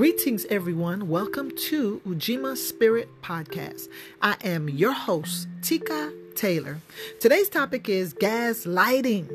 [0.00, 1.10] Greetings, everyone.
[1.10, 3.88] Welcome to Ujima Spirit Podcast.
[4.22, 6.78] I am your host, Tika Taylor.
[7.20, 9.30] Today's topic is gaslighting.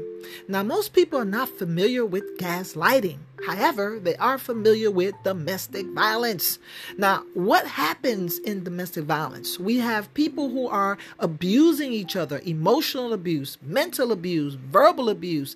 [0.47, 3.19] Now, most people are not familiar with gaslighting.
[3.45, 6.57] However, they are familiar with domestic violence.
[6.97, 9.59] Now, what happens in domestic violence?
[9.59, 15.55] We have people who are abusing each other emotional abuse, mental abuse, verbal abuse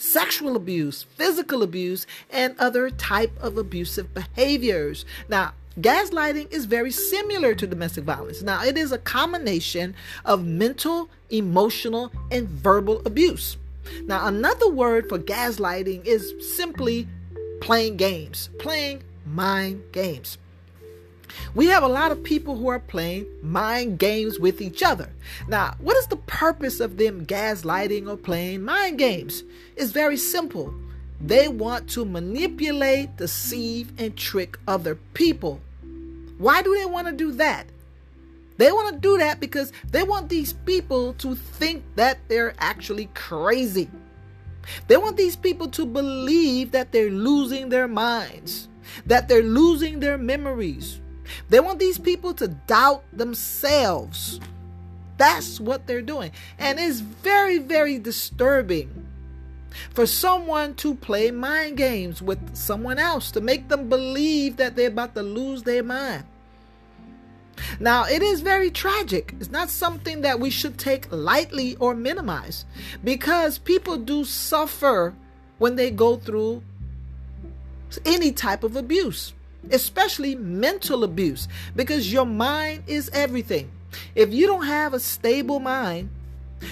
[0.00, 5.04] sexual abuse, physical abuse, and other type of abusive behaviors.
[5.28, 8.42] Now, gaslighting is very similar to domestic violence.
[8.42, 13.56] Now, it is a combination of mental, emotional, and verbal abuse.
[14.04, 17.06] Now, another word for gaslighting is simply
[17.60, 20.38] playing games, playing mind games.
[21.54, 25.10] We have a lot of people who are playing mind games with each other.
[25.48, 29.44] Now, what is the purpose of them gaslighting or playing mind games?
[29.76, 30.74] It's very simple.
[31.20, 35.60] They want to manipulate, deceive, and trick other people.
[36.38, 37.66] Why do they want to do that?
[38.56, 43.08] They want to do that because they want these people to think that they're actually
[43.14, 43.88] crazy.
[44.88, 48.68] They want these people to believe that they're losing their minds,
[49.06, 51.00] that they're losing their memories,
[51.48, 54.40] they want these people to doubt themselves.
[55.16, 56.32] That's what they're doing.
[56.58, 59.06] And it's very, very disturbing
[59.90, 64.88] for someone to play mind games with someone else to make them believe that they're
[64.88, 66.24] about to lose their mind.
[67.78, 69.34] Now, it is very tragic.
[69.38, 72.64] It's not something that we should take lightly or minimize
[73.04, 75.14] because people do suffer
[75.58, 76.62] when they go through
[78.06, 79.34] any type of abuse
[79.70, 83.70] especially mental abuse, because your mind is everything.
[84.14, 86.10] If you don't have a stable mind,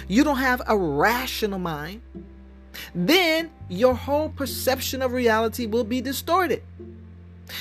[0.07, 2.03] you don't have a rational mind,
[2.95, 6.63] then your whole perception of reality will be distorted.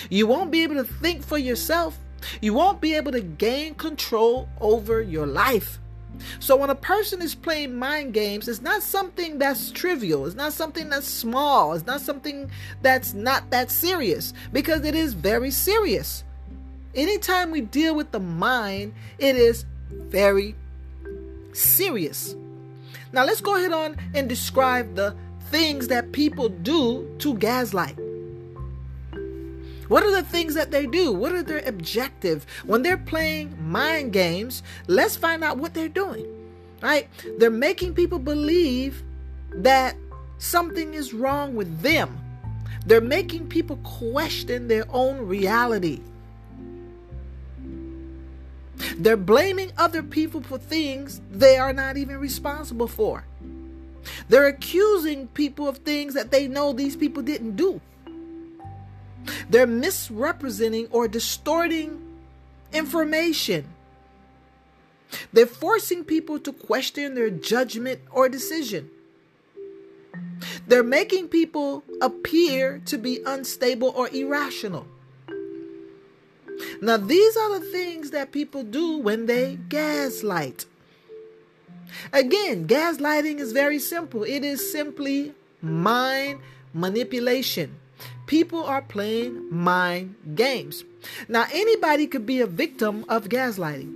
[0.09, 1.97] You won't be able to think for yourself.
[2.41, 5.79] You won't be able to gain control over your life.
[6.39, 10.25] So when a person is playing mind games, it's not something that's trivial.
[10.25, 11.73] It's not something that's small.
[11.73, 12.49] It's not something
[12.81, 16.23] that's not that serious because it is very serious.
[16.95, 20.55] Anytime we deal with the mind, it is very
[21.53, 22.35] serious.
[23.11, 25.15] Now let's go ahead on and describe the
[25.49, 27.97] things that people do to gaslight.
[29.87, 31.11] What are the things that they do?
[31.11, 32.45] What are their objective?
[32.65, 36.25] When they're playing mind games, let's find out what they're doing.
[36.81, 37.09] Right?
[37.37, 39.03] They're making people believe
[39.51, 39.95] that
[40.37, 42.19] something is wrong with them.
[42.85, 46.01] They're making people question their own reality.
[48.97, 53.25] They're blaming other people for things they are not even responsible for.
[54.29, 57.81] They're accusing people of things that they know these people didn't do.
[59.49, 62.01] They're misrepresenting or distorting
[62.73, 63.65] information.
[65.31, 68.89] They're forcing people to question their judgment or decision.
[70.67, 74.85] They're making people appear to be unstable or irrational.
[76.81, 80.65] Now, these are the things that people do when they gaslight.
[82.11, 86.39] Again, gaslighting is very simple it is simply mind
[86.73, 87.79] manipulation.
[88.27, 90.83] People are playing mind games.
[91.29, 93.93] Now, anybody could be a victim of gaslighting.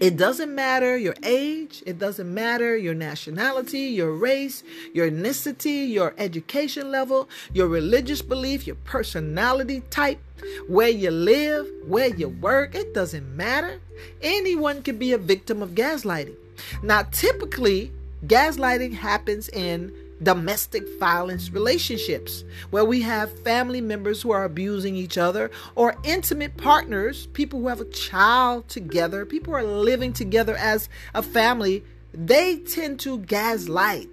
[0.00, 6.14] It doesn't matter your age, it doesn't matter your nationality, your race, your ethnicity, your
[6.18, 10.20] education level, your religious belief, your personality type,
[10.68, 13.80] where you live, where you work, it doesn't matter.
[14.22, 16.36] Anyone can be a victim of gaslighting.
[16.82, 17.92] Now, typically,
[18.26, 19.92] gaslighting happens in
[20.24, 26.56] domestic violence relationships where we have family members who are abusing each other or intimate
[26.56, 31.84] partners, people who have a child together, people who are living together as a family,
[32.12, 34.08] they tend to gaslight.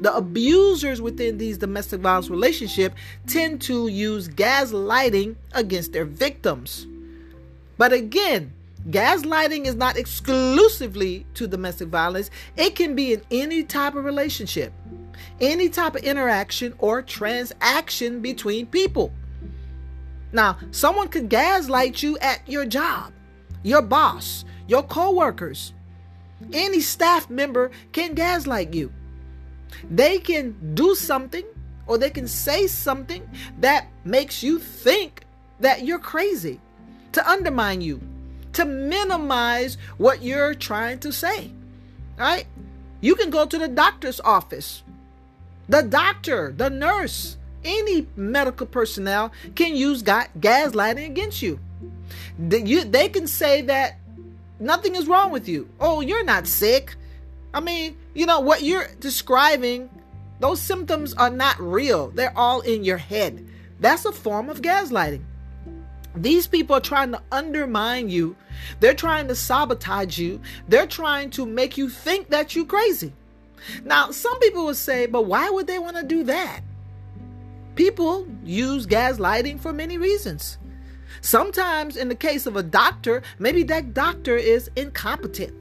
[0.00, 2.94] The abusers within these domestic violence relationship
[3.26, 6.86] tend to use gaslighting against their victims.
[7.78, 8.52] But again,
[8.90, 12.30] gaslighting is not exclusively to domestic violence.
[12.56, 14.72] It can be in any type of relationship
[15.40, 19.12] any type of interaction or transaction between people.
[20.32, 23.12] Now, someone could gaslight you at your job,
[23.62, 25.72] your boss, your coworkers.
[26.52, 28.92] Any staff member can gaslight you.
[29.90, 31.44] They can do something
[31.86, 33.28] or they can say something
[33.60, 35.24] that makes you think
[35.60, 36.60] that you're crazy,
[37.12, 38.00] to undermine you,
[38.56, 41.50] to minimize what you're trying to say.
[42.18, 42.46] Right?
[43.00, 44.82] You can go to the doctor's office
[45.68, 51.58] the doctor, the nurse, any medical personnel can use ga- gaslighting against you.
[52.38, 53.98] they can say that
[54.60, 55.68] nothing is wrong with you.
[55.80, 56.94] Oh, you're not sick.
[57.52, 59.90] I mean, you know, what you're describing,
[60.38, 62.10] those symptoms are not real.
[62.10, 63.44] They're all in your head.
[63.80, 65.22] That's a form of gaslighting.
[66.16, 68.36] These people are trying to undermine you.
[68.80, 70.40] They're trying to sabotage you.
[70.68, 73.12] They're trying to make you think that you're crazy.
[73.84, 76.60] Now, some people would say, but why would they want to do that?
[77.74, 80.58] People use gaslighting for many reasons.
[81.20, 85.54] Sometimes, in the case of a doctor, maybe that doctor is incompetent.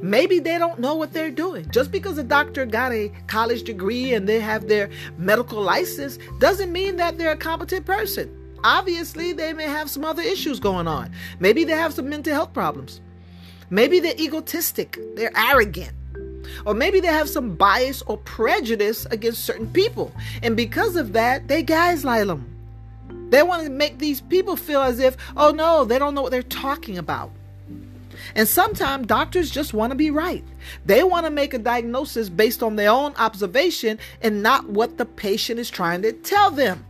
[0.00, 1.68] Maybe they don't know what they're doing.
[1.70, 6.72] Just because a doctor got a college degree and they have their medical license doesn't
[6.72, 8.43] mean that they're a competent person.
[8.64, 11.12] Obviously, they may have some other issues going on.
[11.38, 13.02] Maybe they have some mental health problems.
[13.68, 15.92] Maybe they're egotistic, they're arrogant.
[16.64, 20.12] Or maybe they have some bias or prejudice against certain people.
[20.42, 22.50] And because of that, they gaslight them.
[23.28, 26.30] They want to make these people feel as if, oh no, they don't know what
[26.30, 27.32] they're talking about.
[28.34, 30.44] And sometimes doctors just want to be right.
[30.86, 35.04] They want to make a diagnosis based on their own observation and not what the
[35.04, 36.84] patient is trying to tell them.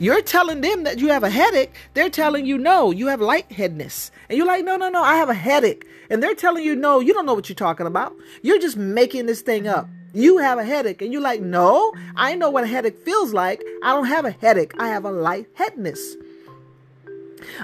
[0.00, 1.74] You're telling them that you have a headache.
[1.94, 4.12] They're telling you, no, you have lightheadedness.
[4.28, 5.86] And you're like, no, no, no, I have a headache.
[6.08, 8.14] And they're telling you, no, you don't know what you're talking about.
[8.42, 9.88] You're just making this thing up.
[10.14, 11.02] You have a headache.
[11.02, 13.62] And you're like, no, I know what a headache feels like.
[13.82, 14.72] I don't have a headache.
[14.78, 16.16] I have a lightheadedness.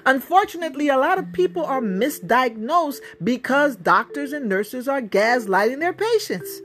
[0.04, 6.60] Unfortunately, a lot of people are misdiagnosed because doctors and nurses are gaslighting their patients.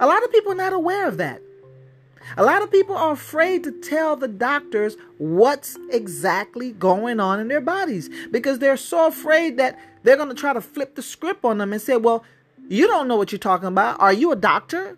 [0.00, 1.40] A lot of people are not aware of that.
[2.36, 7.48] A lot of people are afraid to tell the doctors what's exactly going on in
[7.48, 11.44] their bodies because they're so afraid that they're going to try to flip the script
[11.44, 12.24] on them and say, Well,
[12.68, 14.00] you don't know what you're talking about.
[14.00, 14.96] Are you a doctor?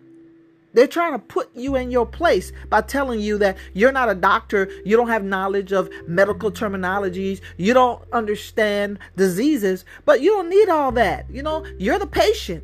[0.73, 4.15] They're trying to put you in your place by telling you that you're not a
[4.15, 10.49] doctor, you don't have knowledge of medical terminologies, you don't understand diseases, but you don't
[10.49, 11.25] need all that.
[11.31, 12.63] You know, you're the patient.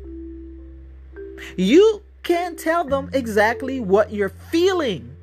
[1.56, 5.14] You can't tell them exactly what you're feeling.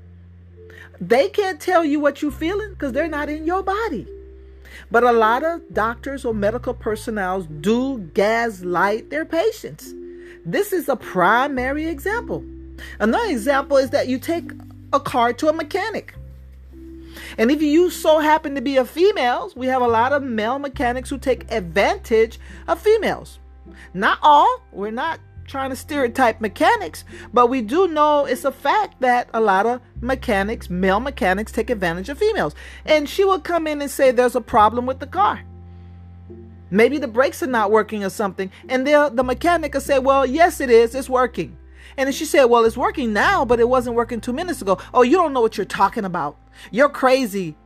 [1.02, 4.08] They can't tell you what you're feeling because they're not in your body.
[4.92, 9.94] But a lot of doctors or medical personnel do gaslight their patients.
[10.46, 12.44] This is a primary example.
[13.00, 14.52] Another example is that you take
[14.94, 16.14] a car to a mechanic.
[17.38, 20.60] And if you so happen to be a female, we have a lot of male
[20.60, 23.40] mechanics who take advantage of females.
[23.94, 27.04] Not all, we're not trying to stereotype mechanics,
[27.34, 31.70] but we do know it's a fact that a lot of mechanics, male mechanics, take
[31.70, 32.56] advantage of females.
[32.86, 35.42] And she will come in and say there's a problem with the car.
[36.70, 38.50] Maybe the brakes are not working or something.
[38.70, 40.96] And the mechanic will say, Well, yes, it is.
[40.96, 41.58] It's working.
[41.98, 44.80] And then she said, Well, it's working now, but it wasn't working two minutes ago.
[44.94, 46.38] Oh, you don't know what you're talking about.
[46.72, 47.58] You're crazy.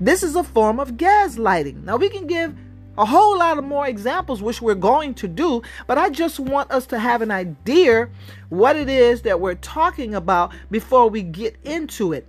[0.00, 1.84] This is a form of gaslighting.
[1.84, 2.56] Now, we can give
[2.98, 6.70] a whole lot of more examples, which we're going to do, but I just want
[6.70, 8.08] us to have an idea
[8.50, 12.26] what it is that we're talking about before we get into it.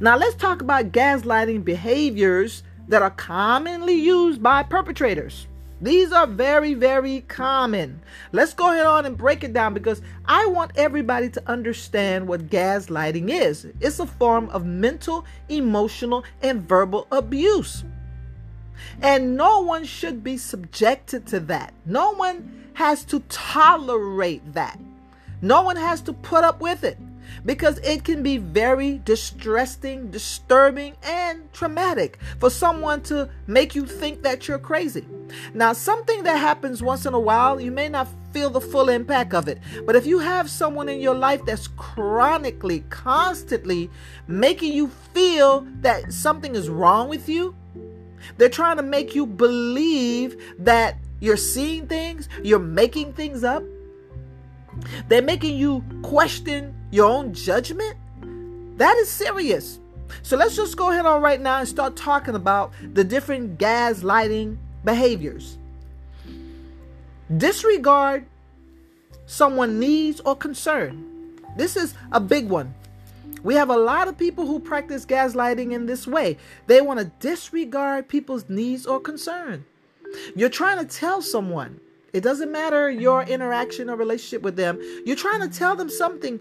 [0.00, 5.46] Now, let's talk about gaslighting behaviors that are commonly used by perpetrators.
[5.80, 8.00] These are very, very common.
[8.30, 12.50] Let's go ahead on and break it down because I want everybody to understand what
[12.50, 13.66] gaslighting is.
[13.80, 17.82] It's a form of mental, emotional, and verbal abuse.
[19.00, 21.74] And no one should be subjected to that.
[21.86, 24.78] No one has to tolerate that.
[25.40, 26.98] No one has to put up with it
[27.44, 34.22] because it can be very distressing, disturbing, and traumatic for someone to make you think
[34.22, 35.06] that you're crazy.
[35.54, 39.34] Now, something that happens once in a while, you may not feel the full impact
[39.34, 39.58] of it.
[39.86, 43.90] But if you have someone in your life that's chronically, constantly
[44.26, 47.54] making you feel that something is wrong with you,
[48.36, 53.62] they're trying to make you believe that you're seeing things, you're making things up.
[55.08, 57.96] They're making you question your own judgment.
[58.78, 59.78] That is serious.
[60.22, 64.56] So let's just go ahead on right now and start talking about the different gaslighting
[64.84, 65.58] behaviors.
[67.36, 68.26] Disregard
[69.26, 71.40] someone needs or concern.
[71.56, 72.74] This is a big one.
[73.42, 76.36] We have a lot of people who practice gaslighting in this way.
[76.66, 79.64] They want to disregard people's needs or concern.
[80.36, 81.80] You're trying to tell someone,
[82.12, 86.40] it doesn't matter your interaction or relationship with them, you're trying to tell them something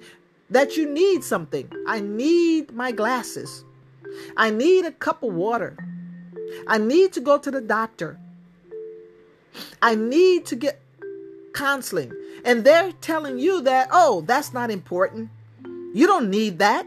[0.50, 1.72] that you need something.
[1.88, 3.64] I need my glasses.
[4.36, 5.78] I need a cup of water.
[6.68, 8.20] I need to go to the doctor.
[9.82, 10.82] I need to get
[11.54, 12.12] counseling.
[12.44, 15.30] And they're telling you that, oh, that's not important.
[15.94, 16.86] You don't need that.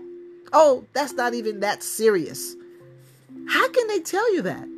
[0.53, 2.57] Oh, that's not even that serious.
[3.49, 4.69] How can they tell you that?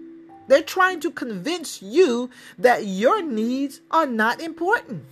[0.49, 5.05] They're trying to convince you that your needs are not important.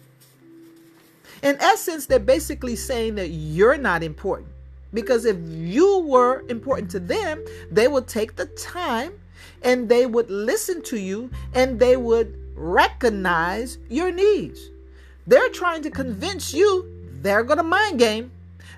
[1.42, 4.48] In essence, they're basically saying that you're not important.
[4.92, 9.12] Because if you were important to them, they would take the time
[9.62, 14.70] and they would listen to you and they would recognize your needs.
[15.26, 16.88] They're trying to convince you,
[17.22, 18.30] they're going to mind game,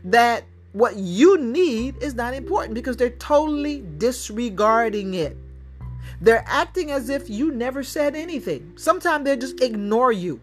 [0.07, 5.37] that what you need is not important because they're totally disregarding it.
[6.21, 8.73] They're acting as if you never said anything.
[8.77, 10.41] Sometimes they just ignore you.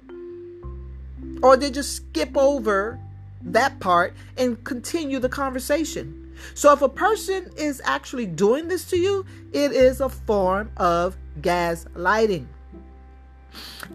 [1.41, 2.99] Or they just skip over
[3.41, 6.33] that part and continue the conversation.
[6.55, 11.15] So if a person is actually doing this to you, it is a form of
[11.41, 12.47] gaslighting.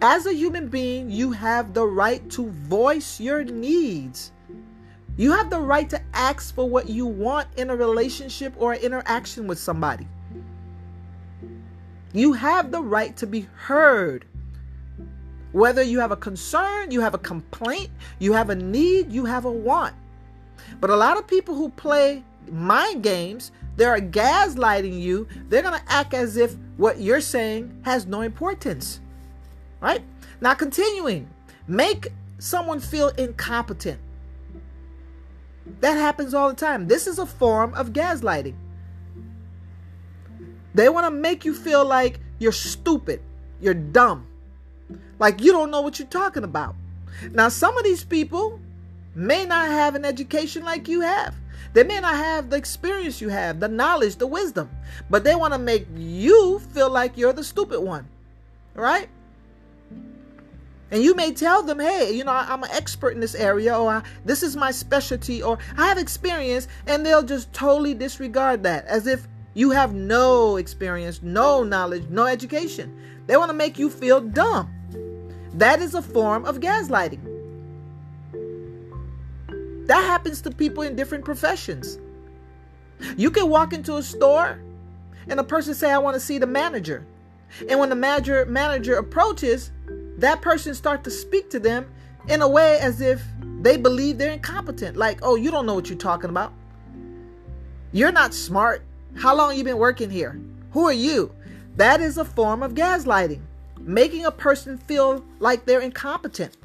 [0.01, 4.31] As a human being, you have the right to voice your needs.
[5.19, 9.47] You have the right to ask for what you want in a relationship or interaction
[9.47, 10.07] with somebody.
[12.13, 14.23] You have the right to be heard.
[15.51, 19.43] Whether you have a concern, you have a complaint, you have a need, you have
[19.43, 19.93] a want.
[20.79, 25.27] But a lot of people who play mind games, they're gaslighting you.
[25.49, 29.01] They're going to act as if what you're saying has no importance.
[29.81, 30.01] Right?
[30.39, 31.27] Now, continuing,
[31.67, 32.07] make
[32.37, 33.99] someone feel incompetent.
[35.81, 36.87] That happens all the time.
[36.87, 38.55] This is a form of gaslighting.
[40.73, 43.21] They want to make you feel like you're stupid,
[43.59, 44.27] you're dumb,
[45.17, 46.75] like you don't know what you're talking about.
[47.31, 48.59] Now, some of these people
[49.15, 51.35] may not have an education like you have.
[51.73, 54.69] They may not have the experience you have, the knowledge, the wisdom,
[55.09, 58.07] but they want to make you feel like you're the stupid one,
[58.73, 59.09] right?
[60.91, 64.03] And you may tell them, hey, you know, I'm an expert in this area, or
[64.25, 69.05] this is my specialty, or I have experience, and they'll just totally disregard that as
[69.05, 72.95] if you have no experience, no knowledge, no education.
[73.27, 74.73] They want to make you feel dumb.
[75.53, 77.19] That is a form of gaslighting.
[79.87, 81.99] That happens to people in different professions.
[83.17, 84.61] You can walk into a store
[85.27, 87.05] and a person say, I want to see the manager.
[87.67, 89.71] And when the manager manager approaches,
[90.21, 91.89] that person start to speak to them
[92.27, 93.21] in a way as if
[93.61, 94.97] they believe they're incompetent.
[94.97, 96.53] Like, oh, you don't know what you're talking about.
[97.91, 98.83] You're not smart.
[99.15, 100.39] How long you been working here?
[100.71, 101.33] Who are you?
[101.75, 103.41] That is a form of gaslighting,
[103.79, 106.55] making a person feel like they're incompetent.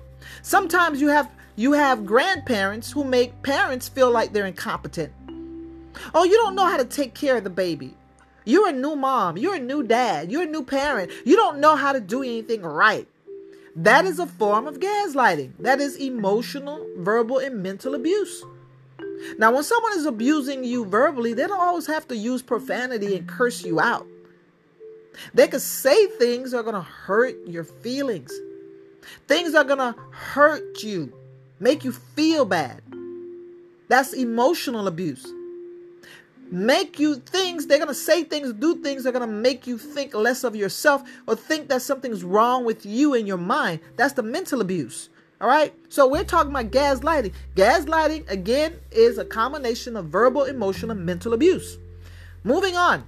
[0.43, 5.13] Sometimes you have you have grandparents who make parents feel like they're incompetent.
[6.13, 7.95] Oh, you don't know how to take care of the baby.
[8.45, 9.39] You're a new mom.
[9.39, 10.33] You're a new dad.
[10.33, 11.13] You're a new parent.
[11.25, 13.07] You don't know how to do anything right.
[13.77, 15.53] That is a form of gaslighting.
[15.59, 18.45] That is emotional, verbal, and mental abuse.
[19.39, 23.29] Now, when someone is abusing you verbally, they don't always have to use profanity and
[23.29, 24.07] curse you out.
[25.33, 28.33] They could say things that are going to hurt your feelings.
[29.29, 31.13] Things are going to hurt you
[31.61, 32.83] make you feel bad.
[33.89, 35.27] That's emotional abuse.
[36.55, 39.67] Make you things, they're going to say things, do things they are going to make
[39.67, 43.81] you think less of yourself or think that something's wrong with you in your mind.
[43.97, 45.09] That's the mental abuse.
[45.41, 45.75] All right.
[45.89, 47.33] So we're talking about gaslighting.
[47.57, 51.77] Gaslighting, again, is a combination of verbal, emotional, and mental abuse.
[52.45, 53.03] Moving on.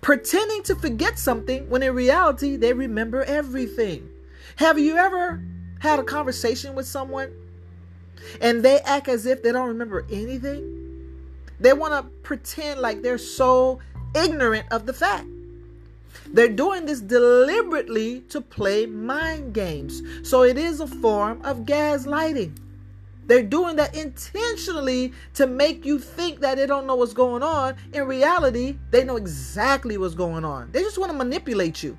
[0.00, 4.08] Pretending to forget something when in reality they remember everything.
[4.56, 5.40] Have you ever
[5.78, 7.32] had a conversation with someone
[8.40, 10.75] and they act as if they don't remember anything.
[11.60, 13.80] They want to pretend like they're so
[14.14, 15.26] ignorant of the fact.
[16.32, 20.02] They're doing this deliberately to play mind games.
[20.22, 22.58] So it is a form of gaslighting.
[23.26, 27.76] They're doing that intentionally to make you think that they don't know what's going on.
[27.92, 30.70] In reality, they know exactly what's going on.
[30.72, 31.98] They just want to manipulate you.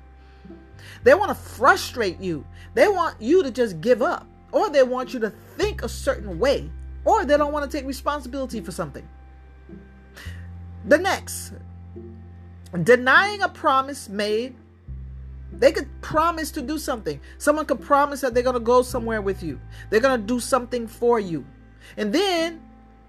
[1.04, 2.44] They want to frustrate you.
[2.74, 6.38] They want you to just give up, or they want you to think a certain
[6.38, 6.70] way,
[7.04, 9.06] or they don't want to take responsibility for something.
[10.86, 11.52] The next,
[12.82, 14.54] denying a promise made.
[15.50, 17.20] They could promise to do something.
[17.38, 20.40] Someone could promise that they're going to go somewhere with you, they're going to do
[20.40, 21.44] something for you.
[21.96, 22.60] And then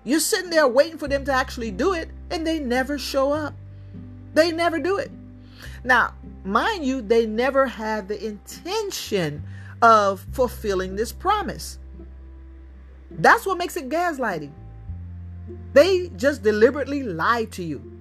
[0.03, 3.53] you're sitting there waiting for them to actually do it, and they never show up.
[4.33, 5.11] They never do it.
[5.83, 9.43] Now, mind you, they never had the intention
[9.81, 11.79] of fulfilling this promise.
[13.11, 14.51] That's what makes it gaslighting.
[15.73, 17.99] They just deliberately lied to you.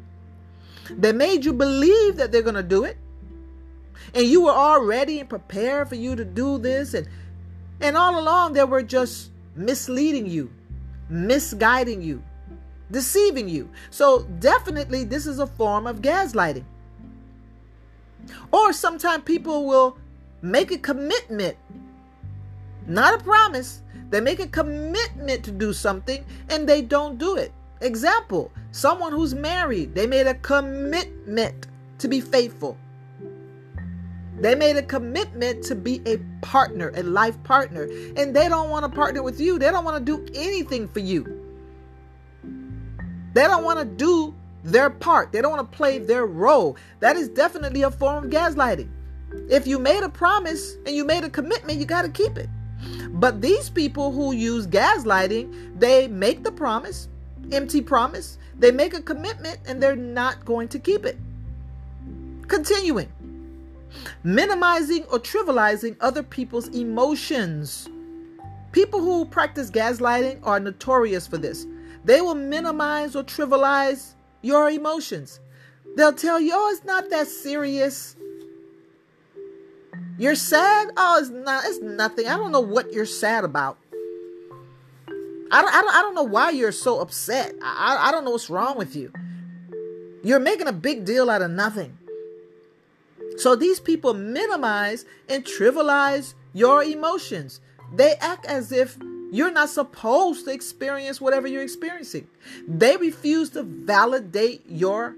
[0.90, 2.96] They made you believe that they're going to do it.
[4.14, 7.08] And you were all ready and prepared for you to do this and
[7.80, 10.50] and all along they were just misleading you,
[11.08, 12.22] misguiding you,
[12.90, 13.70] deceiving you.
[13.90, 16.64] So, definitely, this is a form of gaslighting.
[18.50, 19.96] Or sometimes people will
[20.42, 21.56] make a commitment,
[22.88, 23.82] not a promise.
[24.10, 27.52] They make a commitment to do something and they don't do it.
[27.80, 31.66] Example someone who's married, they made a commitment
[31.98, 32.76] to be faithful.
[34.40, 38.84] They made a commitment to be a partner, a life partner, and they don't want
[38.84, 39.58] to partner with you.
[39.58, 41.44] They don't want to do anything for you.
[43.34, 45.32] They don't want to do their part.
[45.32, 46.76] They don't want to play their role.
[47.00, 48.88] That is definitely a form of gaslighting.
[49.50, 52.48] If you made a promise and you made a commitment, you got to keep it.
[53.10, 57.08] But these people who use gaslighting, they make the promise,
[57.52, 61.16] empty promise, they make a commitment and they're not going to keep it.
[62.46, 63.12] Continuing,
[64.24, 67.88] minimizing or trivializing other people's emotions.
[68.72, 71.66] People who practice gaslighting are notorious for this.
[72.04, 75.40] They will minimize or trivialize your emotions.
[75.96, 78.16] They'll tell you, oh, it's not that serious.
[80.18, 80.90] You're sad?
[80.96, 81.64] Oh, it's not.
[81.64, 82.26] It's nothing.
[82.26, 83.78] I don't know what you're sad about.
[85.50, 85.74] I don't.
[85.74, 85.94] I don't.
[85.94, 87.54] I don't know why you're so upset.
[87.62, 88.08] I.
[88.08, 89.12] I don't know what's wrong with you.
[90.24, 91.96] You're making a big deal out of nothing.
[93.36, 97.60] So these people minimize and trivialize your emotions.
[97.94, 98.98] They act as if
[99.30, 102.26] you're not supposed to experience whatever you're experiencing.
[102.66, 105.14] They refuse to validate your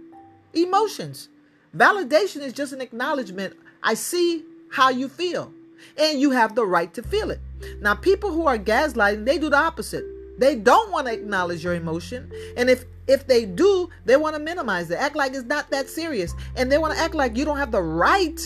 [0.53, 1.29] emotions.
[1.75, 3.57] Validation is just an acknowledgement.
[3.83, 5.53] I see how you feel.
[5.99, 7.41] And you have the right to feel it.
[7.81, 10.05] Now, people who are gaslighting, they do the opposite.
[10.39, 12.31] They don't want to acknowledge your emotion.
[12.57, 15.89] And if if they do, they want to minimize it, act like it's not that
[15.89, 16.33] serious.
[16.55, 18.39] And they want to act like you don't have the right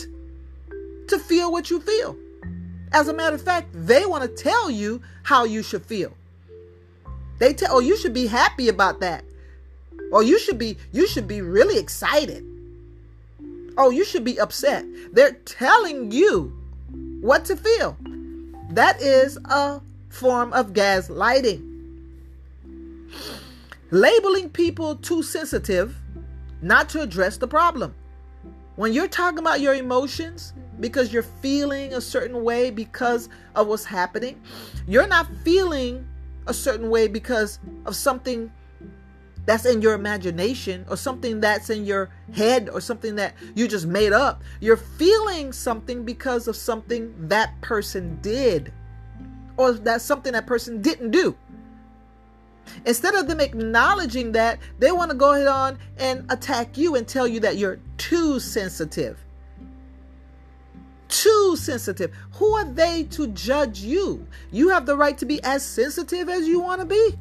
[1.07, 2.17] to feel what you feel.
[2.91, 6.15] As a matter of fact, they want to tell you how you should feel.
[7.37, 9.23] They tell, oh, you should be happy about that.
[10.11, 12.43] Or you should be, you should be really excited.
[13.77, 14.85] Oh, you should be upset.
[15.11, 16.53] They're telling you
[17.21, 17.97] what to feel.
[18.71, 21.71] That is a form of gaslighting.
[23.91, 25.95] Labeling people too sensitive
[26.61, 27.93] not to address the problem.
[28.75, 33.85] When you're talking about your emotions because you're feeling a certain way because of what's
[33.85, 34.41] happening,
[34.87, 36.05] you're not feeling
[36.47, 38.51] a certain way because of something
[39.45, 43.85] that's in your imagination or something that's in your head or something that you just
[43.85, 44.43] made up.
[44.59, 48.73] You're feeling something because of something that person did
[49.57, 51.35] or that's something that person didn't do.
[52.85, 57.07] Instead of them acknowledging that, they want to go ahead on and attack you and
[57.07, 59.19] tell you that you're too sensitive.
[61.07, 62.11] Too sensitive.
[62.33, 64.27] Who are they to judge you?
[64.51, 67.15] You have the right to be as sensitive as you want to be.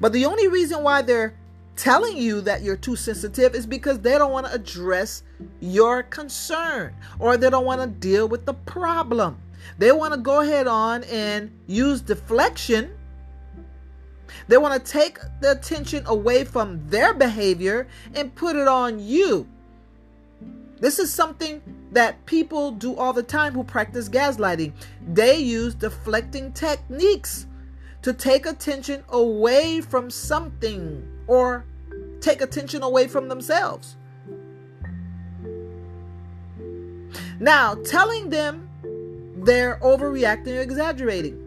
[0.00, 1.34] But the only reason why they're
[1.76, 5.22] telling you that you're too sensitive is because they don't want to address
[5.60, 9.38] your concern or they don't want to deal with the problem.
[9.78, 12.92] They want to go ahead on and use deflection.
[14.48, 19.48] They want to take the attention away from their behavior and put it on you.
[20.80, 21.62] This is something
[21.92, 24.72] that people do all the time who practice gaslighting.
[25.12, 27.46] They use deflecting techniques
[28.02, 31.64] to take attention away from something or
[32.20, 33.96] take attention away from themselves.
[37.38, 38.68] Now, telling them
[39.36, 41.46] they're overreacting or exaggerating.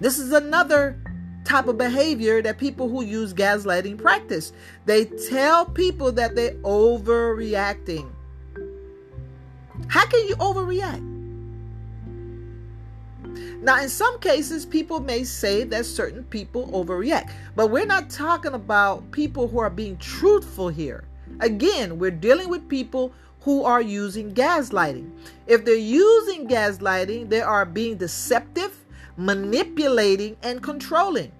[0.00, 0.98] This is another
[1.44, 4.52] type of behavior that people who use gaslighting practice.
[4.86, 8.10] They tell people that they're overreacting.
[9.88, 11.09] How can you overreact?
[13.62, 18.54] Now, in some cases, people may say that certain people overreact, but we're not talking
[18.54, 21.04] about people who are being truthful here.
[21.40, 25.10] Again, we're dealing with people who are using gaslighting.
[25.46, 28.74] If they're using gaslighting, they are being deceptive,
[29.18, 31.30] manipulating, and controlling.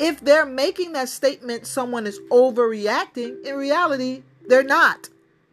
[0.00, 5.08] If they're making that statement, someone is overreacting, in reality, they're not.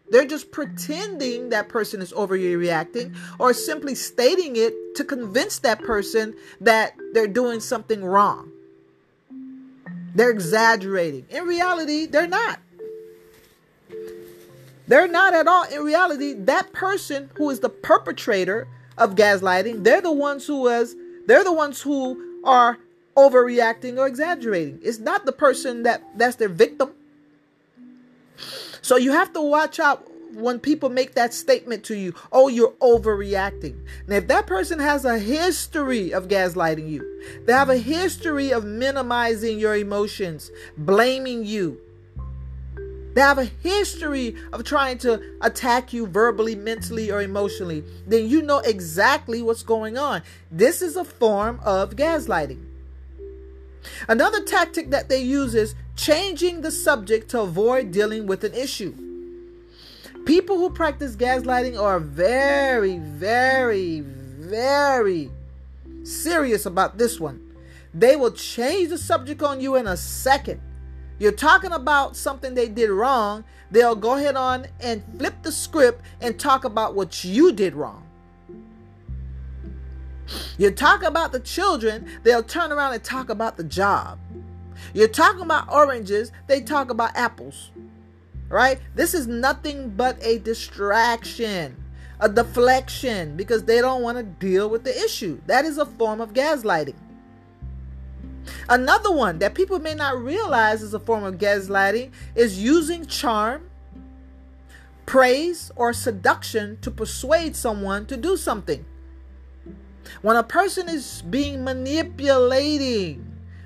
[0.09, 6.35] They're just pretending that person is overreacting or simply stating it to convince that person
[6.61, 8.51] that they're doing something wrong.
[10.13, 11.25] They're exaggerating.
[11.29, 12.59] In reality, they're not.
[14.87, 15.63] They're not at all.
[15.63, 20.95] In reality, that person who is the perpetrator of gaslighting, they're the ones who was
[21.25, 22.77] they're the ones who are
[23.17, 24.79] overreacting or exaggerating.
[24.83, 26.93] It's not the person that that's their victim.
[28.86, 32.74] So you have to watch out when people make that statement to you, oh, you're
[32.74, 33.84] overreacting.
[34.06, 37.02] Now, if that person has a history of gaslighting you,
[37.48, 41.82] they have a history of minimizing your emotions, blaming you,
[43.15, 48.43] they have a history of trying to attack you verbally, mentally, or emotionally, then you
[48.43, 50.21] know exactly what's going on.
[50.52, 52.63] This is a form of gaslighting.
[54.08, 58.93] Another tactic that they use is changing the subject to avoid dealing with an issue.
[60.25, 65.29] People who practice gaslighting are very, very, very
[66.03, 67.41] serious about this one.
[67.93, 70.62] They will change the subject on you in a second.
[71.17, 76.01] You're talking about something they did wrong, they'll go ahead on and flip the script
[76.19, 78.03] and talk about what you did wrong.
[80.58, 84.19] You talk about the children, they'll turn around and talk about the job.
[84.93, 87.71] You're talking about oranges, they talk about apples.
[88.49, 88.79] Right?
[88.93, 91.83] This is nothing but a distraction,
[92.19, 95.41] a deflection, because they don't want to deal with the issue.
[95.47, 96.95] That is a form of gaslighting.
[98.69, 103.69] Another one that people may not realize is a form of gaslighting is using charm,
[105.05, 108.85] praise, or seduction to persuade someone to do something.
[110.21, 113.24] When a person is being manipulating,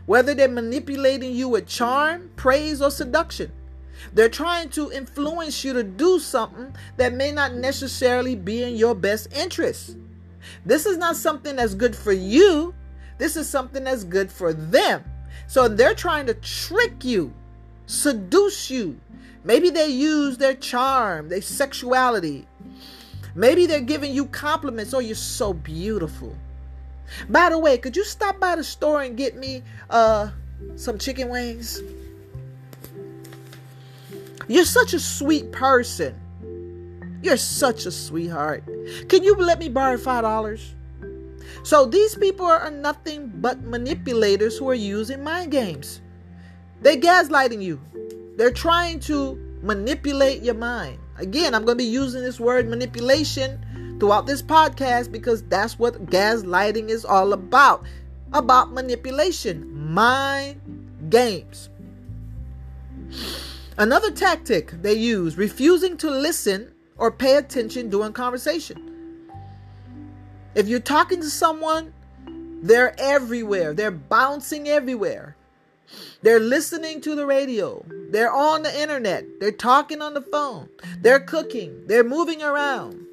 [0.09, 3.51] whether they're manipulating you with charm, praise, or seduction,
[4.11, 8.95] they're trying to influence you to do something that may not necessarily be in your
[8.95, 9.97] best interest.
[10.65, 12.73] This is not something that's good for you.
[13.19, 15.03] This is something that's good for them.
[15.45, 17.31] So they're trying to trick you,
[17.85, 18.99] seduce you.
[19.43, 22.47] Maybe they use their charm, their sexuality.
[23.35, 24.91] Maybe they're giving you compliments.
[24.91, 26.35] Oh, you're so beautiful.
[27.29, 30.29] By the way, could you stop by the store and get me uh
[30.75, 31.81] some chicken wings?
[34.47, 36.15] You're such a sweet person.
[37.21, 38.63] You're such a sweetheart.
[39.09, 40.75] Can you let me borrow five dollars?
[41.63, 46.01] So these people are nothing but manipulators who are using mind games.
[46.81, 47.79] They're gaslighting you.
[48.37, 50.99] They're trying to manipulate your mind.
[51.17, 53.65] Again, I'm going to be using this word manipulation
[53.99, 57.83] throughout this podcast because that's what gaslighting is all about.
[58.33, 60.61] About manipulation, mind
[61.09, 61.69] games.
[63.77, 68.89] Another tactic they use refusing to listen or pay attention during conversation.
[70.53, 71.93] If you're talking to someone,
[72.61, 73.73] they're everywhere.
[73.73, 75.35] They're bouncing everywhere.
[76.21, 77.83] They're listening to the radio.
[78.11, 79.39] They're on the internet.
[79.39, 80.69] They're talking on the phone.
[80.99, 81.87] They're cooking.
[81.87, 83.05] They're moving around.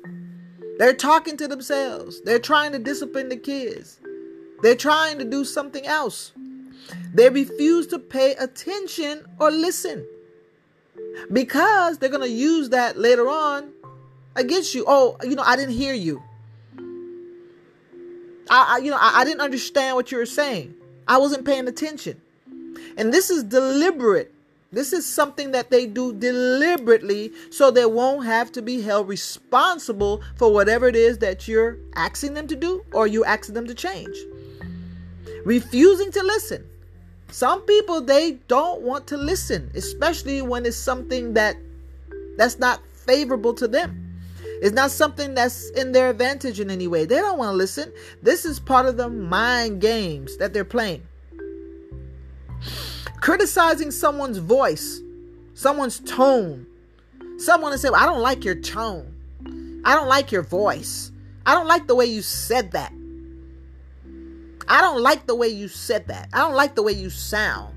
[0.78, 2.20] They're talking to themselves.
[2.22, 3.98] They're trying to discipline the kids.
[4.62, 6.32] They're trying to do something else.
[7.14, 10.06] They refuse to pay attention or listen
[11.32, 13.72] because they're going to use that later on
[14.34, 14.84] against you.
[14.86, 16.22] Oh, you know, I didn't hear you.
[18.48, 20.74] I, I you know, I, I didn't understand what you were saying.
[21.08, 22.20] I wasn't paying attention.
[22.96, 24.32] And this is deliberate.
[24.72, 30.22] This is something that they do deliberately so they won't have to be held responsible
[30.36, 33.74] for whatever it is that you're asking them to do or you asking them to
[33.74, 34.16] change.
[35.44, 36.66] Refusing to listen.
[37.30, 41.56] Some people they don't want to listen, especially when it's something that
[42.36, 44.02] that's not favorable to them.
[44.62, 47.04] It's not something that's in their advantage in any way.
[47.04, 47.92] They don't want to listen.
[48.22, 51.02] This is part of the mind games that they're playing.
[53.26, 55.00] Criticizing someone's voice,
[55.52, 56.64] someone's tone.
[57.38, 59.82] Someone to say, well, I don't like your tone.
[59.84, 61.10] I don't like your voice.
[61.44, 62.92] I don't like the way you said that.
[64.68, 66.28] I don't like the way you said that.
[66.32, 67.74] I don't like the way you sound.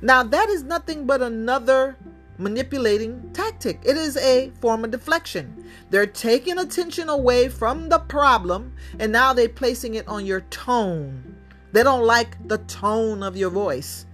[0.00, 1.96] Now, that is nothing but another
[2.38, 3.80] manipulating tactic.
[3.84, 5.68] It is a form of deflection.
[5.90, 11.34] They're taking attention away from the problem and now they're placing it on your tone.
[11.72, 14.06] They don't like the tone of your voice.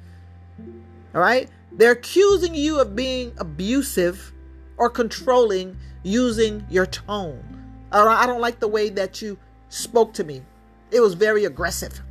[1.16, 1.48] All right?
[1.72, 4.32] They're accusing you of being abusive
[4.76, 7.42] or controlling using your tone.
[7.90, 9.38] I don't like the way that you
[9.70, 10.42] spoke to me.
[10.90, 12.02] It was very aggressive.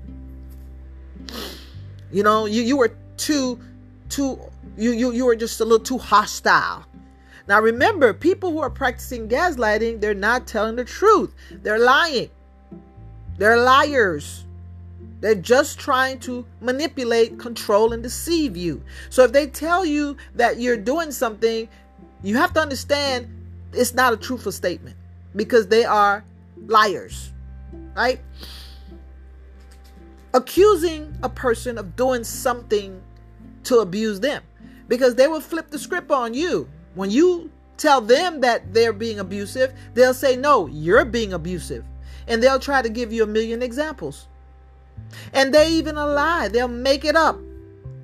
[2.11, 3.59] You know, you, you were too
[4.09, 4.39] too
[4.77, 6.85] you you you are just a little too hostile.
[7.47, 11.31] Now remember, people who are practicing gaslighting, they're not telling the truth.
[11.51, 12.31] They're lying.
[13.37, 14.44] They're liars.
[15.21, 18.83] They're just trying to manipulate, control, and deceive you.
[19.09, 21.67] So if they tell you that you're doing something,
[22.21, 23.27] you have to understand
[23.73, 24.95] it's not a truthful statement
[25.35, 26.23] because they are
[26.67, 27.31] liars.
[27.95, 28.19] Right?
[30.33, 33.01] Accusing a person of doing something
[33.63, 34.43] to abuse them
[34.87, 36.69] because they will flip the script on you.
[36.93, 41.85] When you tell them that they're being abusive, they'll say, No, you're being abusive.
[42.27, 44.27] And they'll try to give you a million examples.
[45.33, 47.39] And they even a lie, they'll make it up.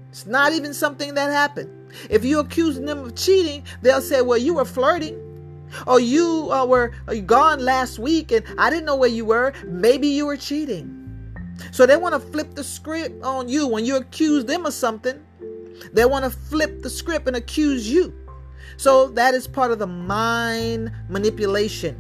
[0.09, 1.69] It's not even something that happened.
[2.09, 5.27] If you accuse them of cheating, they'll say, Well, you were flirting.
[5.87, 9.53] Or you uh, were uh, gone last week and I didn't know where you were.
[9.65, 10.97] Maybe you were cheating.
[11.71, 15.23] So they want to flip the script on you when you accuse them of something.
[15.93, 18.13] They want to flip the script and accuse you.
[18.77, 21.95] So that is part of the mind manipulation.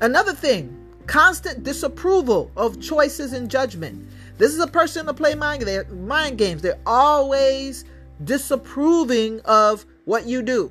[0.00, 0.77] Another thing,
[1.08, 4.08] constant disapproval of choices and judgment.
[4.36, 6.62] This is a person to play mind, mind games.
[6.62, 7.84] They're always
[8.22, 10.70] disapproving of what you do.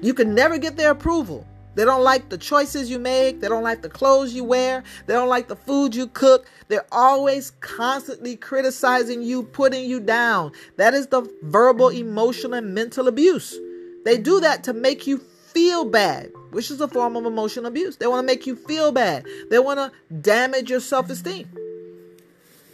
[0.00, 1.44] You can never get their approval.
[1.74, 3.40] They don't like the choices you make.
[3.40, 4.82] They don't like the clothes you wear.
[5.06, 6.46] They don't like the food you cook.
[6.68, 10.52] They're always constantly criticizing you, putting you down.
[10.76, 13.58] That is the verbal, emotional, and mental abuse.
[14.04, 17.96] They do that to make you feel bad, which is a form of emotional abuse.
[17.96, 19.26] They want to make you feel bad.
[19.50, 21.48] They want to damage your self esteem.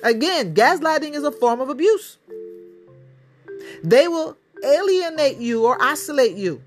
[0.03, 2.19] Again, gaslighting is a form of abuse.
[3.83, 6.63] They will alienate you or isolate you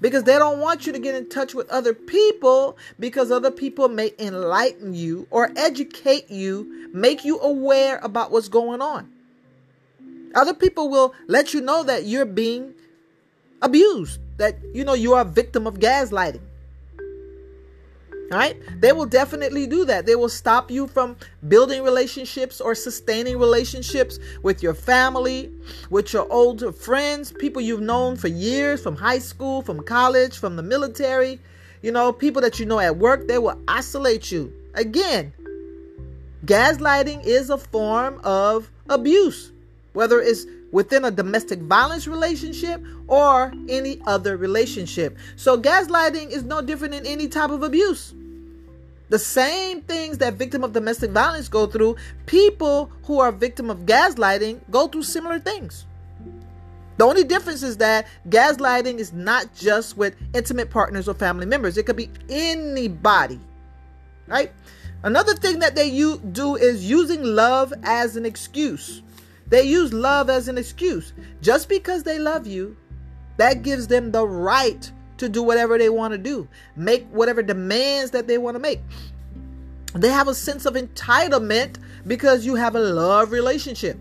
[0.00, 3.88] because they don't want you to get in touch with other people because other people
[3.88, 9.10] may enlighten you or educate you, make you aware about what's going on.
[10.34, 12.74] Other people will let you know that you're being
[13.62, 16.40] abused, that you know you are a victim of gaslighting.
[18.30, 18.60] Right?
[18.80, 20.04] They will definitely do that.
[20.04, 21.16] They will stop you from
[21.48, 25.50] building relationships or sustaining relationships with your family,
[25.88, 30.56] with your older friends, people you've known for years from high school, from college, from
[30.56, 31.40] the military,
[31.80, 33.26] you know, people that you know at work.
[33.28, 34.52] They will isolate you.
[34.74, 35.32] Again,
[36.44, 39.52] gaslighting is a form of abuse,
[39.94, 45.16] whether it's within a domestic violence relationship or any other relationship.
[45.36, 48.14] So, gaslighting is no different than any type of abuse.
[49.08, 53.80] The same things that victim of domestic violence go through, people who are victim of
[53.80, 55.86] gaslighting go through similar things.
[56.98, 61.78] The only difference is that gaslighting is not just with intimate partners or family members.
[61.78, 63.40] It could be anybody.
[64.26, 64.52] Right?
[65.04, 69.02] Another thing that they do is using love as an excuse.
[69.48, 71.12] They use love as an excuse.
[71.40, 72.76] Just because they love you,
[73.38, 78.10] that gives them the right to do whatever they want to do, make whatever demands
[78.12, 78.80] that they want to make.
[79.94, 83.98] They have a sense of entitlement because you have a love relationship.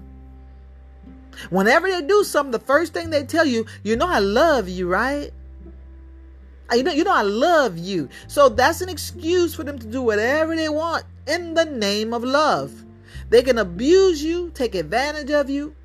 [1.49, 4.87] Whenever they do something, the first thing they tell you, you know, I love you,
[4.87, 5.31] right?
[6.69, 8.09] Ah, you know, you know, I love you.
[8.27, 12.23] So that's an excuse for them to do whatever they want in the name of
[12.23, 12.83] love.
[13.29, 15.75] They can abuse you, take advantage of you,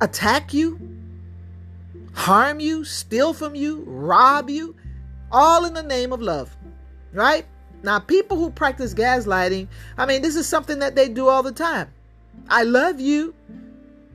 [0.00, 0.78] attack you,
[2.12, 4.76] harm you, steal from you, rob you,
[5.32, 6.56] all in the name of love.
[7.12, 7.46] Right?
[7.82, 11.52] Now, people who practice gaslighting, I mean, this is something that they do all the
[11.52, 11.92] time.
[12.48, 13.34] I love you,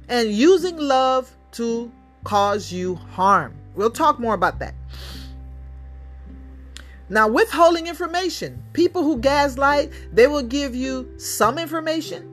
[0.08, 1.92] and using love to
[2.24, 3.56] cause you harm.
[3.76, 4.74] We'll talk more about that.
[7.10, 12.30] Now, withholding information, people who gaslight, they will give you some information,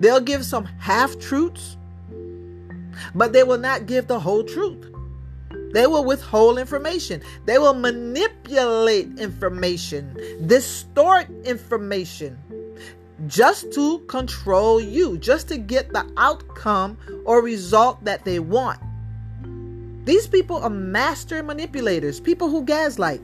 [0.00, 1.76] they'll give some half truths,
[3.14, 4.86] but they will not give the whole truth.
[5.72, 7.22] They will withhold information.
[7.44, 12.38] They will manipulate information, distort information
[13.26, 18.78] just to control you, just to get the outcome or result that they want.
[20.04, 23.20] These people are master manipulators, people who gaslight.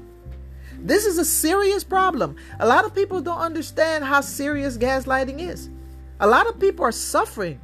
[0.84, 2.36] This is a serious problem.
[2.60, 5.70] A lot of people don't understand how serious gaslighting is.
[6.20, 7.60] A lot of people are suffering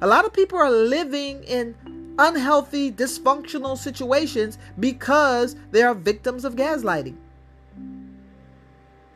[0.00, 1.76] a lot of people are living in
[2.18, 7.16] unhealthy, dysfunctional situations because they are victims of gaslighting.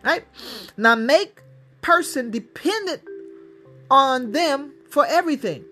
[0.04, 0.24] Right?
[0.76, 1.42] Now make
[1.82, 3.02] person dependent
[3.90, 5.64] on them for everything.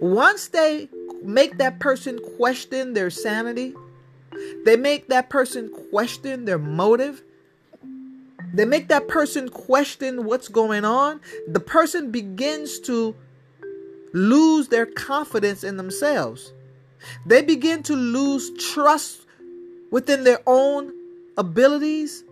[0.00, 0.88] Once they
[1.22, 3.74] make that person question their sanity,
[4.64, 7.22] they make that person question their motive,
[8.52, 13.14] they make that person question what's going on, the person begins to
[14.12, 16.52] lose their confidence in themselves.
[17.26, 19.26] They begin to lose trust
[19.90, 20.92] within their own
[21.36, 22.24] abilities,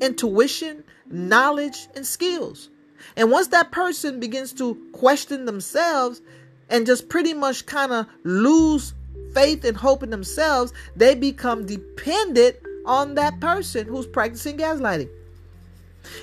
[0.00, 2.70] intuition, knowledge, and skills.
[3.16, 6.22] And once that person begins to question themselves
[6.68, 8.94] and just pretty much kind of lose
[9.34, 15.08] faith and hope in themselves, they become dependent on that person who's practicing gaslighting.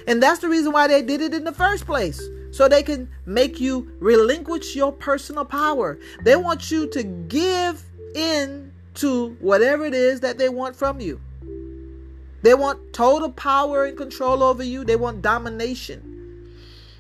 [0.08, 3.10] And that's the reason why they did it in the first place so they can
[3.26, 6.00] make you relinquish your personal power.
[6.24, 7.84] They want you to give
[8.16, 11.20] in to whatever it is that they want from you.
[12.44, 14.84] They want total power and control over you.
[14.84, 16.13] They want domination.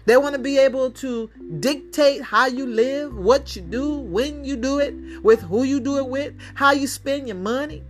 [0.05, 4.57] They want to be able to dictate how you live, what you do, when you
[4.57, 7.83] do it, with who you do it with, how you spend your money.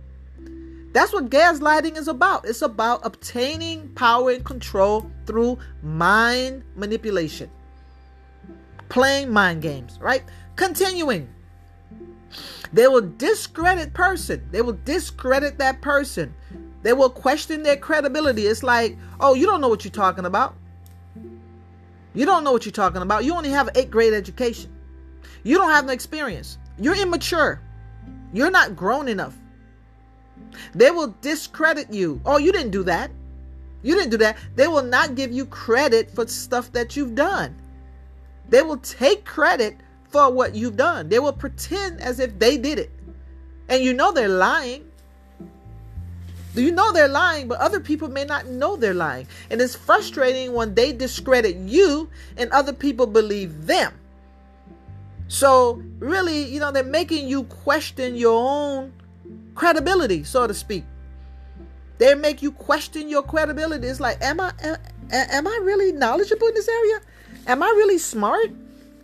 [0.92, 2.46] That's what gaslighting is about.
[2.46, 7.50] It's about obtaining power and control through mind manipulation,
[8.88, 10.22] playing mind games, right?
[10.54, 11.28] Continuing.
[12.72, 14.46] They will discredit person.
[14.52, 16.32] They will discredit that person.
[16.82, 18.46] They will question their credibility.
[18.46, 20.54] It's like, oh, you don't know what you're talking about.
[22.14, 23.24] You don't know what you're talking about.
[23.24, 24.70] You only have an eighth grade education.
[25.42, 26.58] You don't have no experience.
[26.78, 27.60] You're immature.
[28.32, 29.36] You're not grown enough.
[30.74, 32.20] They will discredit you.
[32.24, 33.10] Oh, you didn't do that.
[33.82, 34.38] You didn't do that.
[34.54, 37.60] They will not give you credit for stuff that you've done.
[38.48, 39.76] They will take credit
[40.08, 41.08] for what you've done.
[41.08, 42.90] They will pretend as if they did it.
[43.68, 44.90] And you know they're lying.
[46.54, 49.26] You know they're lying, but other people may not know they're lying.
[49.50, 53.92] And it's frustrating when they discredit you and other people believe them.
[55.26, 58.92] So, really, you know, they're making you question your own
[59.54, 60.84] credibility, so to speak.
[61.98, 63.86] They make you question your credibility.
[63.86, 64.52] It's like, am I
[65.10, 67.00] am I really knowledgeable in this area?
[67.46, 68.50] Am I really smart?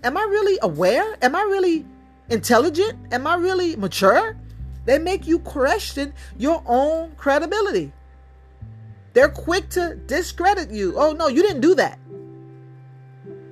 [0.03, 1.17] Am I really aware?
[1.23, 1.85] Am I really
[2.29, 2.99] intelligent?
[3.13, 4.37] Am I really mature?
[4.85, 7.93] They make you question your own credibility.
[9.13, 10.95] They're quick to discredit you.
[10.97, 11.99] Oh, no, you didn't do that.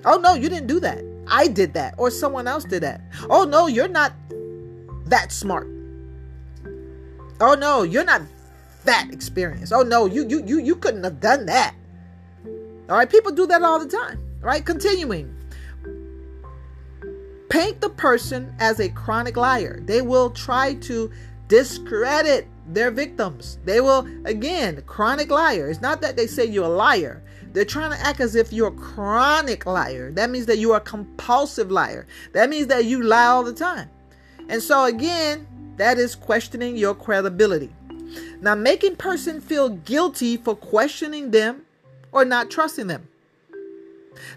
[0.05, 1.05] Oh, no, you didn't do that.
[1.27, 3.03] I did that, or someone else did that.
[3.29, 4.13] Oh, no, you're not
[5.07, 5.69] that smart.
[7.41, 8.23] Oh, no, you're not
[8.85, 9.73] that experienced.
[9.73, 11.75] Oh, no, you, you, you, you couldn't have done that.
[12.89, 14.25] All right, people do that all the time.
[14.41, 15.35] Right, continuing
[17.49, 19.81] paint the person as a chronic liar.
[19.85, 21.11] They will try to
[21.49, 23.59] discredit their victims.
[23.65, 25.71] They will, again, chronic liar.
[25.71, 27.23] It's not that they say you're a liar.
[27.53, 30.13] They're trying to act as if you're a chronic liar.
[30.13, 32.07] That means that you are a compulsive liar.
[32.33, 33.89] That means that you lie all the time.
[34.49, 37.71] And so, again, that is questioning your credibility.
[38.41, 41.63] Now, making person feel guilty for questioning them
[42.13, 43.09] or not trusting them.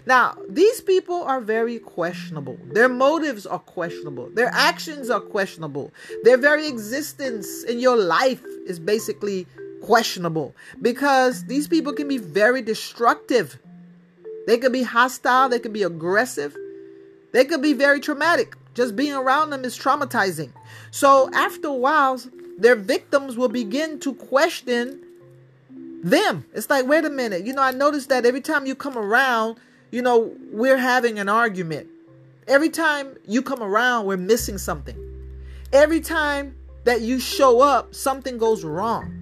[0.06, 2.58] Now, these people are very questionable.
[2.72, 4.30] Their motives are questionable.
[4.30, 5.92] Their actions are questionable.
[6.24, 9.46] Their very existence in your life is basically
[9.82, 13.58] questionable because these people can be very destructive.
[14.46, 16.56] They can be hostile, they can be aggressive,
[17.32, 18.54] they could be very traumatic.
[18.74, 20.50] Just being around them is traumatizing.
[20.90, 22.20] So, after a while,
[22.58, 25.00] their victims will begin to question
[26.02, 26.44] them.
[26.54, 29.58] It's like, wait a minute, you know, I noticed that every time you come around,
[29.92, 31.86] you know, we're having an argument.
[32.48, 34.98] Every time you come around, we're missing something.
[35.72, 39.18] Every time that you show up, something goes wrong.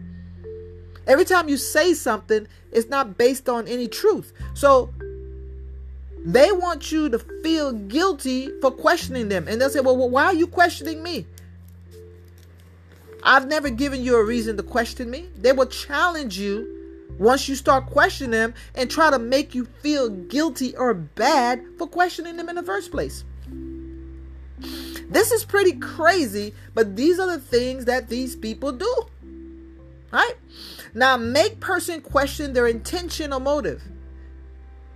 [1.07, 4.33] Every time you say something, it's not based on any truth.
[4.55, 4.95] So
[6.25, 9.49] they want you to feel guilty for questioning them.
[9.49, 11.27] And they'll say, well, why are you questioning me?
[13.23, 15.27] I've never given you a reason to question me.
[15.37, 16.80] They will challenge you
[17.21, 21.87] once you start questioning them and try to make you feel guilty or bad for
[21.87, 23.25] questioning them in the first place.
[25.11, 29.07] This is pretty crazy, but these are the things that these people do.
[30.11, 30.35] Right?
[30.95, 33.83] Now, make person question their intention or motive.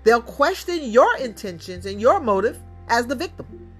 [0.02, 2.58] They'll question your intentions and your motive
[2.88, 3.70] as the victim.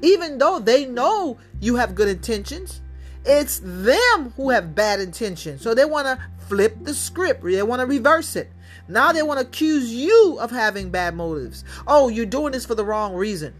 [0.00, 2.82] Even though they know you have good intentions,
[3.24, 5.62] it's them who have bad intentions.
[5.62, 7.44] So they want to flip the script.
[7.44, 8.50] They want to reverse it.
[8.88, 11.64] Now they want to accuse you of having bad motives.
[11.86, 13.54] Oh, you're doing this for the wrong reason.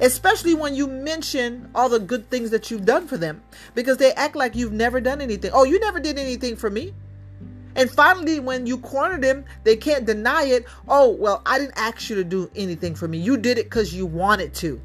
[0.00, 3.42] Especially when you mention all the good things that you've done for them
[3.74, 5.50] because they act like you've never done anything.
[5.52, 6.94] Oh, you never did anything for me.
[7.74, 10.64] And finally, when you corner them, they can't deny it.
[10.88, 13.18] Oh, well, I didn't ask you to do anything for me.
[13.18, 14.80] You did it because you wanted to.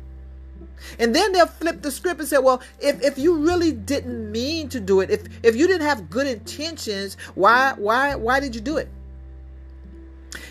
[0.99, 4.69] And then they'll flip the script and say, well, if, if you really didn't mean
[4.69, 8.61] to do it, if if you didn't have good intentions, why why why did you
[8.61, 8.89] do it?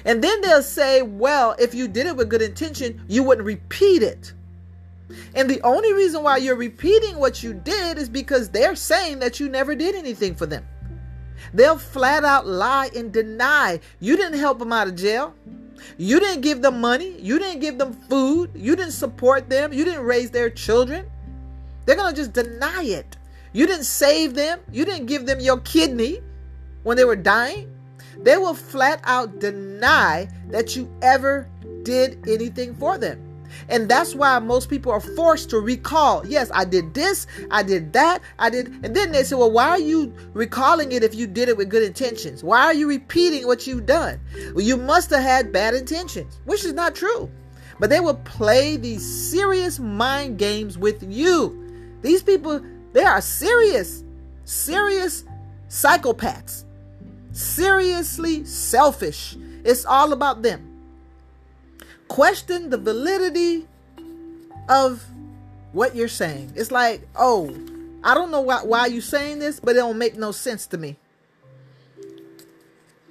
[0.05, 4.03] And then they'll say, well, if you did it with good intention, you wouldn't repeat
[4.03, 4.33] it.
[5.35, 9.39] And the only reason why you're repeating what you did is because they're saying that
[9.39, 10.67] you never did anything for them.
[11.53, 15.35] They'll flat out lie and deny you didn't help them out of jail.
[15.99, 17.19] You didn't give them money.
[17.21, 18.51] You didn't give them food.
[18.55, 19.73] You didn't support them.
[19.73, 21.07] You didn't raise their children.
[21.85, 23.17] They're going to just deny it.
[23.53, 24.61] You didn't save them.
[24.71, 26.21] You didn't give them your kidney
[26.83, 27.69] when they were dying.
[28.19, 31.49] they will flat out deny that you ever
[31.83, 33.32] did anything for them.
[33.69, 37.93] And that's why most people are forced to recall, yes, I did this, I did
[37.93, 38.69] that, I did.
[38.85, 41.69] And then they say, well, why are you recalling it if you did it with
[41.69, 42.43] good intentions?
[42.43, 44.21] Why are you repeating what you've done?
[44.55, 47.31] Well, you must have had bad intentions, which is not true.
[47.79, 51.99] But they will play these serious mind games with you.
[52.03, 52.61] These people,
[52.93, 54.05] they are serious,
[54.45, 55.25] serious
[55.69, 56.65] psychopaths,
[57.33, 59.37] seriously selfish.
[59.65, 60.72] It's all about them
[62.13, 63.67] question the validity
[64.69, 65.03] of
[65.73, 66.53] what you're saying.
[66.55, 67.49] It's like, oh,
[68.05, 70.77] I don't know why, why you saying this, but it don't make no sense to
[70.77, 70.99] me.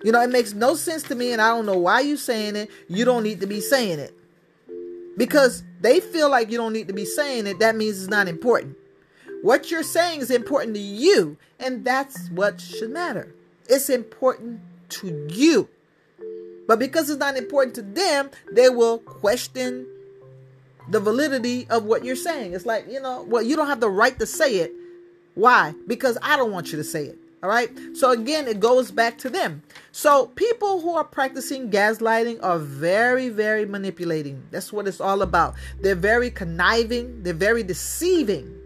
[0.03, 2.55] You know, it makes no sense to me, and I don't know why you're saying
[2.55, 2.69] it.
[2.87, 4.13] You don't need to be saying it.
[5.17, 8.27] Because they feel like you don't need to be saying it, that means it's not
[8.27, 8.77] important.
[9.41, 13.33] What you're saying is important to you, and that's what should matter.
[13.67, 15.69] It's important to you.
[16.71, 19.85] But because it's not important to them, they will question
[20.87, 22.53] the validity of what you're saying.
[22.53, 24.71] It's like, you know, well, you don't have the right to say it.
[25.35, 25.73] Why?
[25.85, 27.17] Because I don't want you to say it.
[27.43, 27.69] All right.
[27.93, 29.63] So again, it goes back to them.
[29.91, 34.41] So people who are practicing gaslighting are very, very manipulating.
[34.51, 35.55] That's what it's all about.
[35.81, 38.57] They're very conniving, they're very deceiving.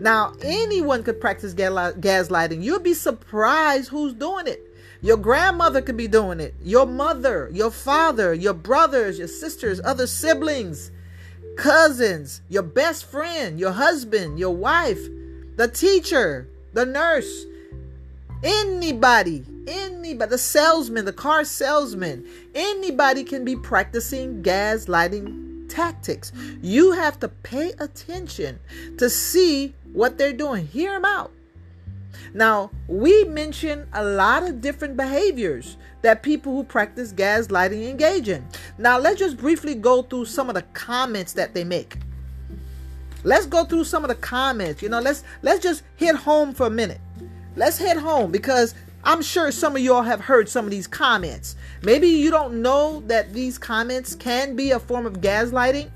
[0.00, 2.62] Now, anyone could practice gaslighting.
[2.62, 4.64] You'll be surprised who's doing it.
[5.00, 6.54] Your grandmother could be doing it.
[6.62, 10.90] Your mother, your father, your brothers, your sisters, other siblings,
[11.56, 15.00] cousins, your best friend, your husband, your wife,
[15.56, 17.44] the teacher, the nurse,
[18.42, 22.24] anybody, anybody, the salesman, the car salesman,
[22.54, 26.32] anybody can be practicing gaslighting tactics.
[26.62, 28.58] You have to pay attention
[28.98, 30.66] to see what they're doing.
[30.66, 31.32] Hear them out.
[32.34, 38.46] Now, we mention a lot of different behaviors that people who practice gaslighting engage in.
[38.76, 41.96] Now, let's just briefly go through some of the comments that they make.
[43.24, 44.82] Let's go through some of the comments.
[44.82, 47.00] You know, let's let's just hit home for a minute.
[47.56, 51.56] Let's hit home because I'm sure some of y'all have heard some of these comments.
[51.82, 55.90] Maybe you don't know that these comments can be a form of gaslighting.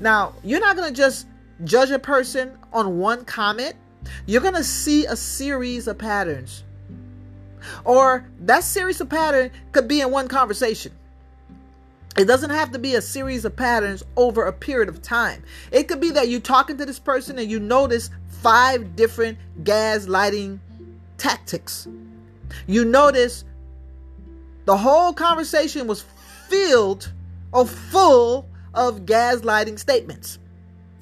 [0.00, 1.26] Now, you're not going to just
[1.64, 3.74] judge a person on one comment
[4.26, 6.64] you're going to see a series of patterns.
[7.84, 10.92] Or that series of pattern could be in one conversation.
[12.16, 15.42] It doesn't have to be a series of patterns over a period of time.
[15.70, 20.58] It could be that you're talking to this person and you notice five different gaslighting
[21.16, 21.88] tactics.
[22.66, 23.44] You notice
[24.66, 26.04] the whole conversation was
[26.48, 27.10] filled
[27.52, 30.38] or full of gaslighting statements.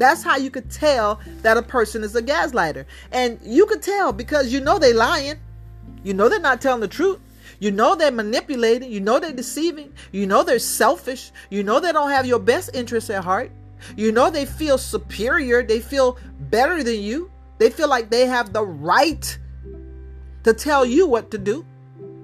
[0.01, 2.86] That's how you could tell that a person is a gaslighter.
[3.12, 5.36] And you could tell because you know they're lying.
[6.03, 7.20] You know they're not telling the truth.
[7.59, 8.90] You know they're manipulating.
[8.90, 9.92] You know they're deceiving.
[10.11, 11.32] You know they're selfish.
[11.51, 13.53] You know they don't have your best interests at heart.
[13.94, 15.62] You know they feel superior.
[15.62, 16.16] They feel
[16.48, 17.30] better than you.
[17.59, 19.38] They feel like they have the right
[20.44, 21.66] to tell you what to do.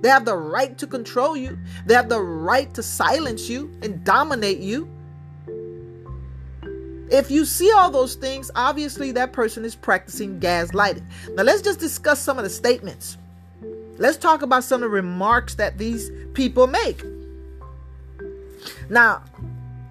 [0.01, 1.59] They have the right to control you.
[1.85, 4.89] They have the right to silence you and dominate you.
[7.11, 11.04] If you see all those things, obviously that person is practicing gaslighting.
[11.34, 13.16] Now, let's just discuss some of the statements.
[13.98, 17.02] Let's talk about some of the remarks that these people make.
[18.90, 19.22] Now,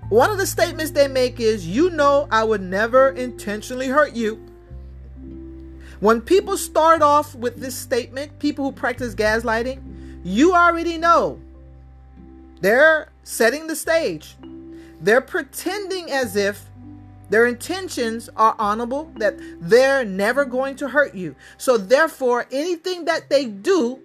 [0.10, 4.36] one of the statements they make is, You know, I would never intentionally hurt you.
[6.00, 11.40] When people start off with this statement, people who practice gaslighting, you already know
[12.62, 14.36] they're setting the stage.
[15.02, 16.66] They're pretending as if
[17.30, 21.36] their intentions are honorable, that they're never going to hurt you.
[21.58, 24.00] So, therefore, anything that they do,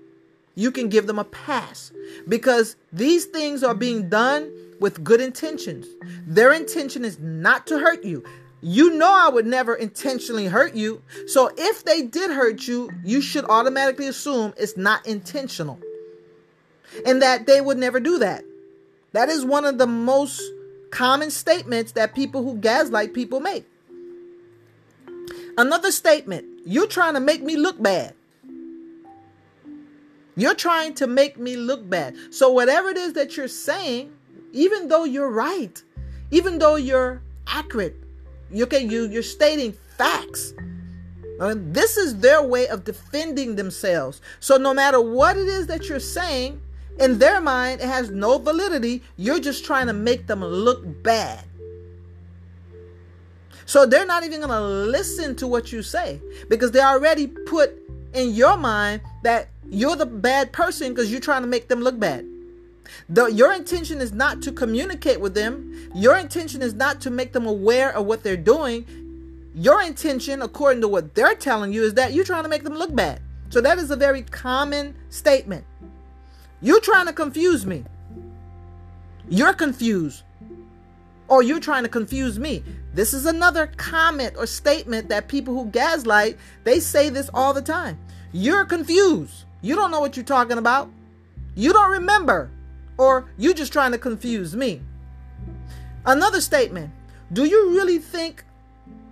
[0.54, 1.92] you can give them a pass
[2.28, 4.50] because these things are being done
[4.80, 5.86] with good intentions.
[6.26, 8.24] Their intention is not to hurt you.
[8.62, 11.02] You know, I would never intentionally hurt you.
[11.26, 15.78] So, if they did hurt you, you should automatically assume it's not intentional
[17.06, 18.44] and that they would never do that.
[19.12, 20.40] That is one of the most
[20.90, 23.66] common statements that people who gaslight people make.
[25.56, 28.14] Another statement you're trying to make me look bad.
[30.36, 32.16] You're trying to make me look bad.
[32.30, 34.12] So, whatever it is that you're saying,
[34.52, 35.82] even though you're right,
[36.30, 37.96] even though you're accurate,
[38.54, 40.54] okay, you, you're stating facts.
[41.40, 44.20] Uh, this is their way of defending themselves.
[44.40, 46.60] So, no matter what it is that you're saying,
[47.00, 49.02] in their mind, it has no validity.
[49.16, 51.44] You're just trying to make them look bad.
[53.64, 57.72] So they're not even going to listen to what you say because they already put
[58.12, 61.98] in your mind that you're the bad person because you're trying to make them look
[61.98, 62.26] bad.
[63.08, 65.90] The, your intention is not to communicate with them.
[65.94, 68.84] Your intention is not to make them aware of what they're doing.
[69.54, 72.74] Your intention, according to what they're telling you, is that you're trying to make them
[72.74, 73.20] look bad.
[73.50, 75.64] So that is a very common statement.
[76.60, 77.84] You're trying to confuse me.
[79.28, 80.24] You're confused.
[81.28, 82.62] Or you're trying to confuse me.
[82.92, 87.62] This is another comment or statement that people who gaslight, they say this all the
[87.62, 87.98] time.
[88.32, 89.44] You're confused.
[89.62, 90.90] You don't know what you're talking about.
[91.54, 92.50] You don't remember.
[92.98, 94.82] Or you're just trying to confuse me.
[96.04, 96.90] Another statement.
[97.32, 98.44] Do you really think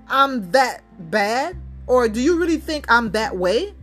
[0.08, 1.56] I'm that bad?
[1.86, 3.74] Or do you really think I'm that way?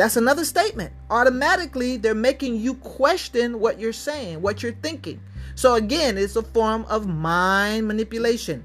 [0.00, 0.94] That's another statement.
[1.10, 5.20] Automatically, they're making you question what you're saying, what you're thinking.
[5.56, 8.64] So, again, it's a form of mind manipulation.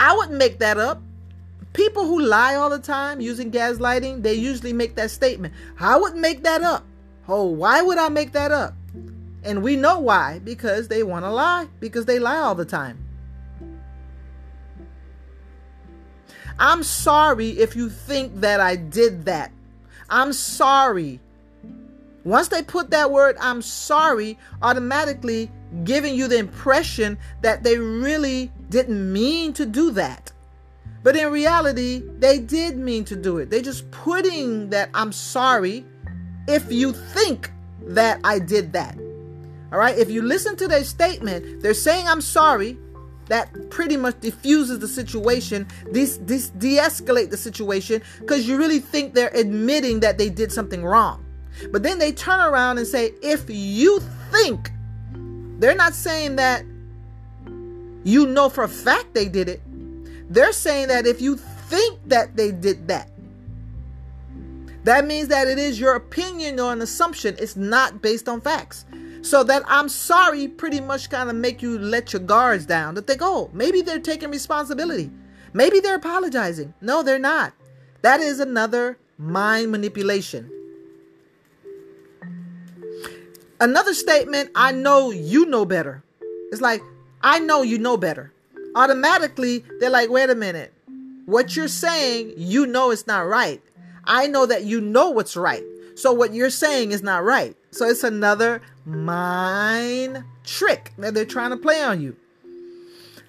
[0.00, 1.02] I wouldn't make that up.
[1.74, 5.52] People who lie all the time using gaslighting, they usually make that statement.
[5.78, 6.86] I wouldn't make that up.
[7.28, 8.72] Oh, why would I make that up?
[9.44, 12.96] And we know why because they want to lie, because they lie all the time.
[16.60, 19.50] I'm sorry if you think that I did that.
[20.10, 21.18] I'm sorry.
[22.22, 25.50] Once they put that word, I'm sorry, automatically
[25.84, 30.32] giving you the impression that they really didn't mean to do that.
[31.02, 33.48] But in reality, they did mean to do it.
[33.48, 35.86] They're just putting that I'm sorry
[36.46, 37.50] if you think
[37.86, 38.98] that I did that.
[39.72, 39.96] All right.
[39.96, 42.76] If you listen to their statement, they're saying I'm sorry,
[43.30, 49.14] that pretty much diffuses the situation, this this de-escalate the situation because you really think
[49.14, 51.24] they're admitting that they did something wrong.
[51.70, 54.00] But then they turn around and say, if you
[54.30, 54.70] think,
[55.60, 56.64] they're not saying that
[58.02, 59.62] you know for a fact they did it.
[60.32, 63.10] They're saying that if you think that they did that,
[64.84, 67.36] that means that it is your opinion or an assumption.
[67.38, 68.86] It's not based on facts.
[69.22, 73.02] So that I'm sorry pretty much kind of make you let your guards down to
[73.02, 75.10] think, oh, maybe they're taking responsibility.
[75.52, 76.74] Maybe they're apologizing.
[76.80, 77.52] No, they're not.
[78.02, 80.50] That is another mind manipulation.
[83.60, 86.02] Another statement, I know you know better.
[86.50, 86.80] It's like,
[87.22, 88.32] I know you know better.
[88.74, 90.72] Automatically, they're like, wait a minute.
[91.26, 93.62] What you're saying, you know it's not right.
[94.04, 95.62] I know that you know what's right.
[95.94, 97.54] So what you're saying is not right.
[97.70, 102.16] So it's another mind trick that they're trying to play on you.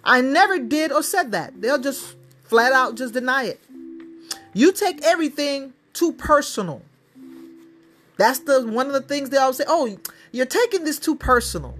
[0.03, 1.61] I never did or said that.
[1.61, 3.59] They'll just flat out just deny it.
[4.53, 6.81] You take everything too personal.
[8.17, 9.97] That's the one of the things they always say, "Oh,
[10.31, 11.77] you're taking this too personal."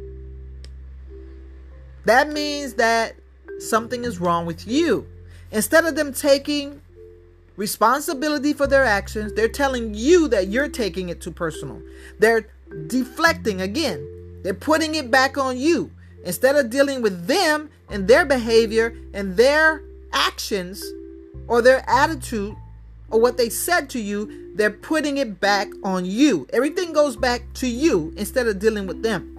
[2.06, 3.16] That means that
[3.60, 5.08] something is wrong with you.
[5.52, 6.82] Instead of them taking
[7.58, 11.82] responsibility for their actions, they're telling you that you're taking it too personal.
[12.18, 12.48] They're
[12.88, 14.08] deflecting again.
[14.44, 15.92] They're putting it back on you.
[16.24, 20.84] Instead of dealing with them and their behavior and their actions
[21.48, 22.56] or their attitude
[23.10, 26.48] or what they said to you, they're putting it back on you.
[26.54, 29.38] Everything goes back to you instead of dealing with them.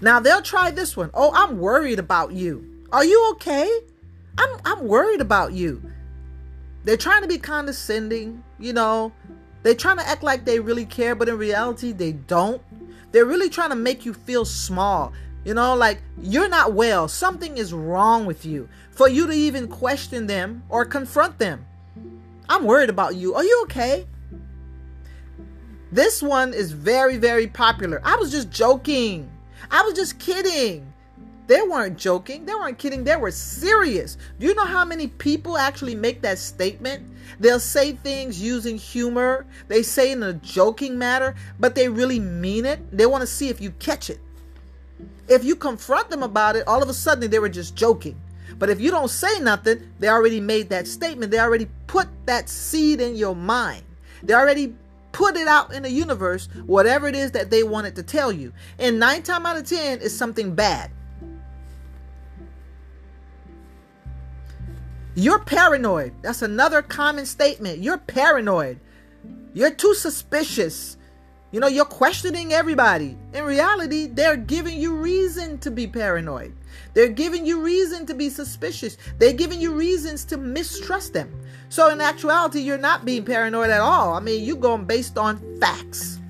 [0.00, 1.10] Now they'll try this one.
[1.14, 2.84] Oh, I'm worried about you.
[2.92, 3.80] Are you okay?
[4.38, 5.82] I'm I'm worried about you.
[6.84, 9.12] They're trying to be condescending, you know.
[9.66, 12.62] They're trying to act like they really care, but in reality, they don't.
[13.10, 15.12] They're really trying to make you feel small.
[15.44, 17.08] You know, like you're not well.
[17.08, 18.68] Something is wrong with you.
[18.92, 21.66] For you to even question them or confront them.
[22.48, 23.34] I'm worried about you.
[23.34, 24.06] Are you okay?
[25.90, 28.00] This one is very, very popular.
[28.04, 29.28] I was just joking.
[29.68, 30.92] I was just kidding.
[31.46, 32.44] They weren't joking.
[32.44, 33.04] They weren't kidding.
[33.04, 34.18] They were serious.
[34.38, 37.06] Do you know how many people actually make that statement?
[37.38, 39.46] They'll say things using humor.
[39.68, 42.80] They say in a joking manner, but they really mean it.
[42.96, 44.20] They want to see if you catch it.
[45.28, 48.20] If you confront them about it, all of a sudden they were just joking.
[48.58, 51.30] But if you don't say nothing, they already made that statement.
[51.30, 53.82] They already put that seed in your mind.
[54.22, 54.74] They already
[55.12, 58.52] put it out in the universe, whatever it is that they wanted to tell you.
[58.78, 60.90] And nine times out of ten it's something bad.
[65.18, 66.12] You're paranoid.
[66.20, 67.78] That's another common statement.
[67.78, 68.78] You're paranoid.
[69.54, 70.98] You're too suspicious.
[71.52, 73.16] You know, you're questioning everybody.
[73.32, 76.54] In reality, they're giving you reason to be paranoid.
[76.92, 78.98] They're giving you reason to be suspicious.
[79.18, 81.32] They're giving you reasons to mistrust them.
[81.70, 84.12] So, in actuality, you're not being paranoid at all.
[84.12, 86.20] I mean, you're going based on facts.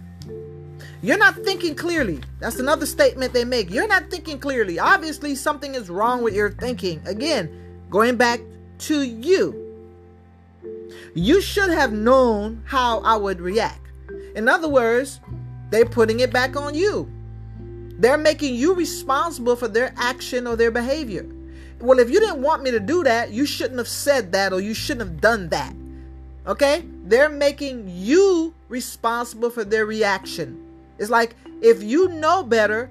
[1.02, 2.20] You're not thinking clearly.
[2.38, 3.68] That's another statement they make.
[3.68, 4.78] You're not thinking clearly.
[4.78, 7.02] Obviously, something is wrong with your thinking.
[7.04, 7.50] Again,
[7.90, 8.40] going back
[8.78, 9.62] to you.
[11.14, 13.80] You should have known how I would react.
[14.34, 15.20] In other words,
[15.70, 17.10] they're putting it back on you.
[17.98, 21.26] They're making you responsible for their action or their behavior.
[21.80, 24.60] Well, if you didn't want me to do that, you shouldn't have said that or
[24.60, 25.74] you shouldn't have done that.
[26.46, 26.84] Okay?
[27.04, 30.62] They're making you responsible for their reaction.
[30.98, 32.90] It's like if you know better,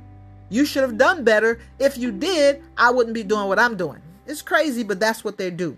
[0.49, 1.59] you should have done better.
[1.79, 4.01] If you did, I wouldn't be doing what I'm doing.
[4.27, 5.77] It's crazy, but that's what they do.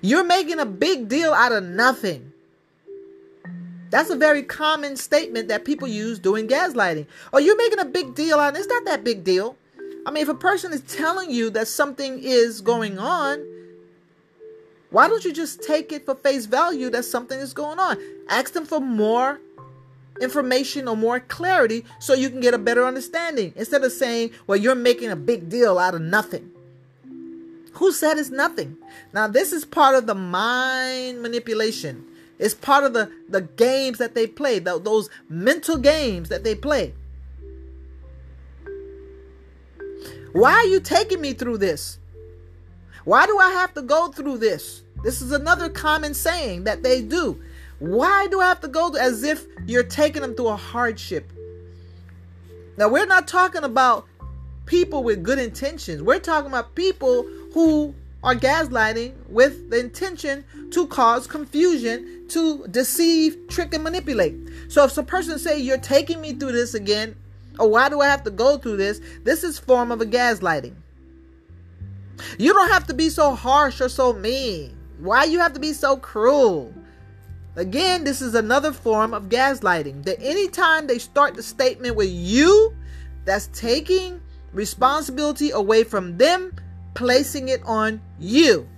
[0.00, 2.32] You're making a big deal out of nothing.
[3.90, 7.06] That's a very common statement that people use doing gaslighting.
[7.32, 8.54] Oh, you're making a big deal out.
[8.54, 9.56] Of it's not that big deal.
[10.06, 13.44] I mean, if a person is telling you that something is going on,
[14.90, 17.98] why don't you just take it for face value that something is going on?
[18.28, 19.40] Ask them for more
[20.20, 24.58] information or more clarity so you can get a better understanding instead of saying, well,
[24.58, 26.50] you're making a big deal out of nothing.
[27.78, 28.76] Who said it's nothing?
[29.12, 32.04] Now, this is part of the mind manipulation.
[32.38, 36.56] It's part of the, the games that they play, the, those mental games that they
[36.56, 36.92] play.
[40.32, 41.98] Why are you taking me through this?
[43.04, 44.82] Why do I have to go through this?
[45.04, 47.40] This is another common saying that they do.
[47.78, 51.30] Why do I have to go through as if you're taking them through a hardship?
[52.76, 54.06] Now, we're not talking about
[54.68, 56.02] people with good intentions.
[56.02, 63.48] We're talking about people who are gaslighting with the intention to cause confusion, to deceive,
[63.48, 64.36] trick, and manipulate.
[64.68, 67.16] So if some person say you're taking me through this again,
[67.58, 69.00] or why do I have to go through this?
[69.24, 70.74] This is form of a gaslighting.
[72.38, 74.76] You don't have to be so harsh or so mean.
[74.98, 76.74] Why you have to be so cruel?
[77.56, 80.04] Again, this is another form of gaslighting.
[80.04, 82.74] That anytime they start the statement with you,
[83.24, 84.20] that's taking
[84.58, 86.52] responsibility away from them,
[86.94, 88.68] placing it on you.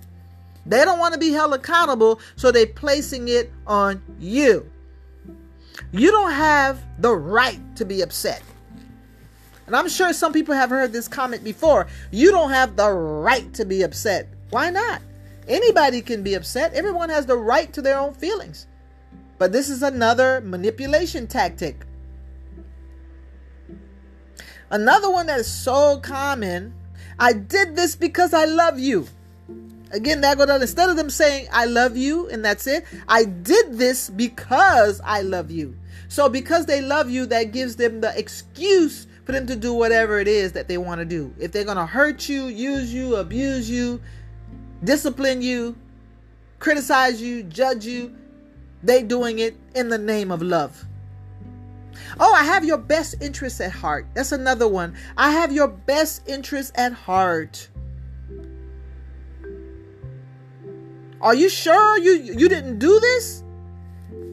[0.63, 4.69] They don't want to be held accountable, so they're placing it on you.
[5.91, 8.43] You don't have the right to be upset.
[9.65, 11.87] And I'm sure some people have heard this comment before.
[12.11, 14.29] You don't have the right to be upset.
[14.51, 15.01] Why not?
[15.47, 16.75] Anybody can be upset.
[16.75, 18.67] Everyone has the right to their own feelings.
[19.39, 21.87] But this is another manipulation tactic.
[24.71, 26.73] Another one that is so common
[27.19, 29.07] I did this because I love you.
[29.91, 30.61] Again, that go down.
[30.61, 35.21] Instead of them saying, I love you, and that's it, I did this because I
[35.21, 35.77] love you.
[36.07, 40.17] So, because they love you, that gives them the excuse for them to do whatever
[40.19, 41.31] it is that they want to do.
[41.37, 44.01] If they're going to hurt you, use you, abuse you,
[44.83, 45.75] discipline you,
[46.59, 48.15] criticize you, judge you,
[48.81, 50.85] they doing it in the name of love.
[52.23, 54.05] Oh, I have your best interests at heart.
[54.13, 54.93] That's another one.
[55.17, 57.67] I have your best interests at heart.
[61.19, 63.43] Are you sure you you didn't do this?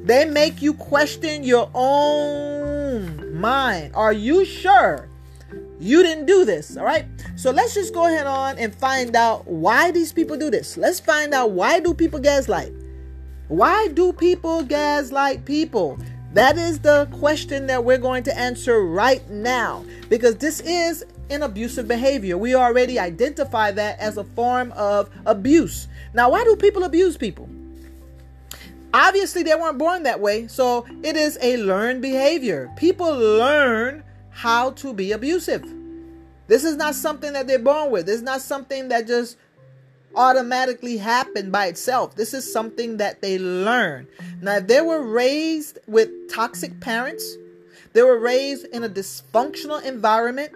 [0.04, 3.94] They make you question your own mind.
[3.94, 5.08] Are you sure
[5.80, 6.76] you didn't do this?
[6.76, 7.06] All right.
[7.36, 10.76] So let's just go ahead on and find out why these people do this.
[10.76, 12.72] Let's find out why do people gaslight?
[13.48, 15.98] Why do people gaslight people?
[16.34, 21.42] That is the question that we're going to answer right now because this is an
[21.42, 22.36] abusive behavior.
[22.36, 25.88] We already identify that as a form of abuse.
[26.12, 27.48] Now, why do people abuse people?
[28.92, 32.70] Obviously, they weren't born that way, so it is a learned behavior.
[32.76, 35.64] People learn how to be abusive.
[36.46, 38.06] This is not something that they're born with.
[38.06, 39.36] This is not something that just
[40.14, 42.16] automatically happen by itself.
[42.16, 44.08] This is something that they learn.
[44.40, 47.36] Now, if they were raised with toxic parents,
[47.92, 50.52] they were raised in a dysfunctional environment,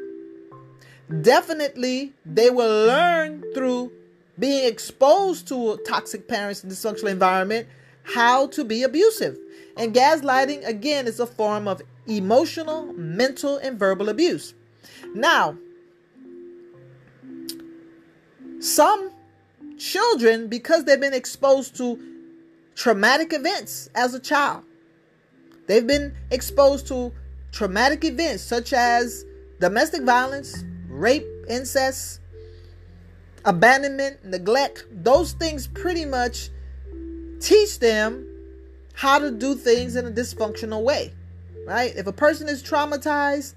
[1.23, 3.93] definitely they will learn through
[4.39, 7.69] being exposed to toxic parents and dysfunctional environment
[8.05, 9.39] how to be abusive.
[9.77, 14.55] And gaslighting, again, is a form of emotional, mental, and verbal abuse.
[15.15, 15.57] Now,
[18.61, 19.11] some
[19.83, 21.99] children, because they've been exposed to
[22.75, 24.65] traumatic events as a child,
[25.67, 27.13] they've been exposed to
[27.51, 29.25] traumatic events such as
[29.61, 32.21] domestic violence, rape, incest,
[33.45, 34.85] abandonment, neglect.
[34.91, 36.51] Those things pretty much
[37.41, 38.29] teach them
[38.95, 41.13] how to do things in a dysfunctional way,
[41.67, 41.93] right?
[41.97, 43.55] If a person is traumatized,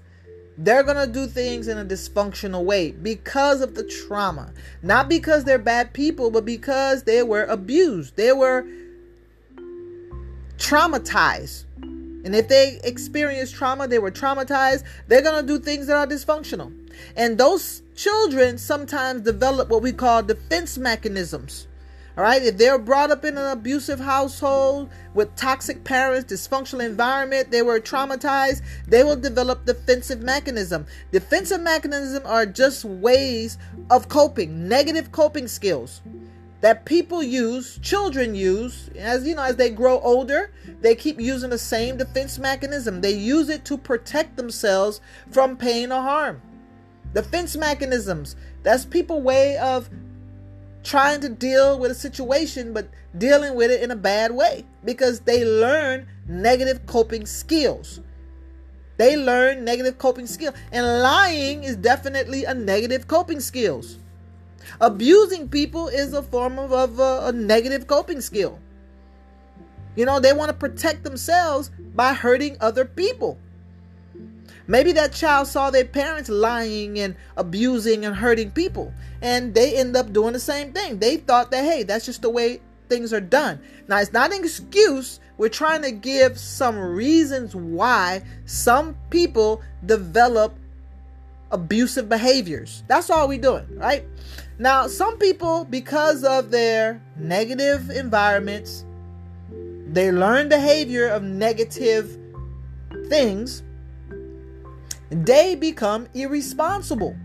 [0.58, 4.52] they're going to do things in a dysfunctional way because of the trauma.
[4.82, 8.16] Not because they're bad people, but because they were abused.
[8.16, 8.66] They were
[10.56, 11.64] traumatized.
[11.82, 16.06] And if they experience trauma, they were traumatized, they're going to do things that are
[16.06, 16.72] dysfunctional.
[17.14, 21.68] And those children sometimes develop what we call defense mechanisms,
[22.16, 27.50] All right, if they're brought up in an abusive household with toxic parents, dysfunctional environment,
[27.50, 30.86] they were traumatized, they will develop defensive mechanism.
[31.12, 33.58] Defensive mechanism are just ways
[33.90, 36.00] of coping, negative coping skills
[36.62, 40.50] that people use, children use, as you know, as they grow older,
[40.80, 43.00] they keep using the same defense mechanism.
[43.00, 45.00] They use it to protect themselves
[45.30, 46.40] from pain or harm.
[47.14, 49.88] Defense mechanisms, that's people way of
[50.86, 55.20] trying to deal with a situation, but dealing with it in a bad way because
[55.20, 58.00] they learn negative coping skills.
[58.96, 60.54] They learn negative coping skills.
[60.72, 63.98] And lying is definitely a negative coping skills.
[64.80, 68.58] Abusing people is a form of, of a, a negative coping skill.
[69.96, 73.38] You know, they want to protect themselves by hurting other people.
[74.68, 78.92] Maybe that child saw their parents lying and abusing and hurting people,
[79.22, 80.98] and they end up doing the same thing.
[80.98, 83.60] They thought that, hey, that's just the way things are done.
[83.88, 85.20] Now, it's not an excuse.
[85.38, 90.56] We're trying to give some reasons why some people develop
[91.52, 92.82] abusive behaviors.
[92.88, 94.04] That's all we're doing, right?
[94.58, 98.84] Now, some people, because of their negative environments,
[99.88, 102.18] they learn behavior of negative
[103.08, 103.62] things
[105.10, 107.16] they become irresponsible.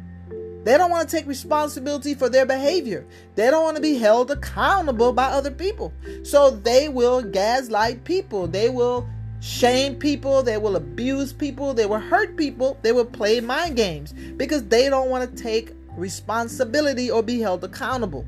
[0.64, 3.06] They don't want to take responsibility for their behavior.
[3.36, 5.92] They don't want to be held accountable by other people.
[6.24, 8.48] So they will gaslight people.
[8.48, 9.08] They will
[9.40, 10.44] shame people.
[10.44, 11.74] They will abuse people.
[11.74, 12.78] They will hurt people.
[12.84, 17.64] They will play mind games because they don't want to take responsibility or be held
[17.64, 18.26] accountable.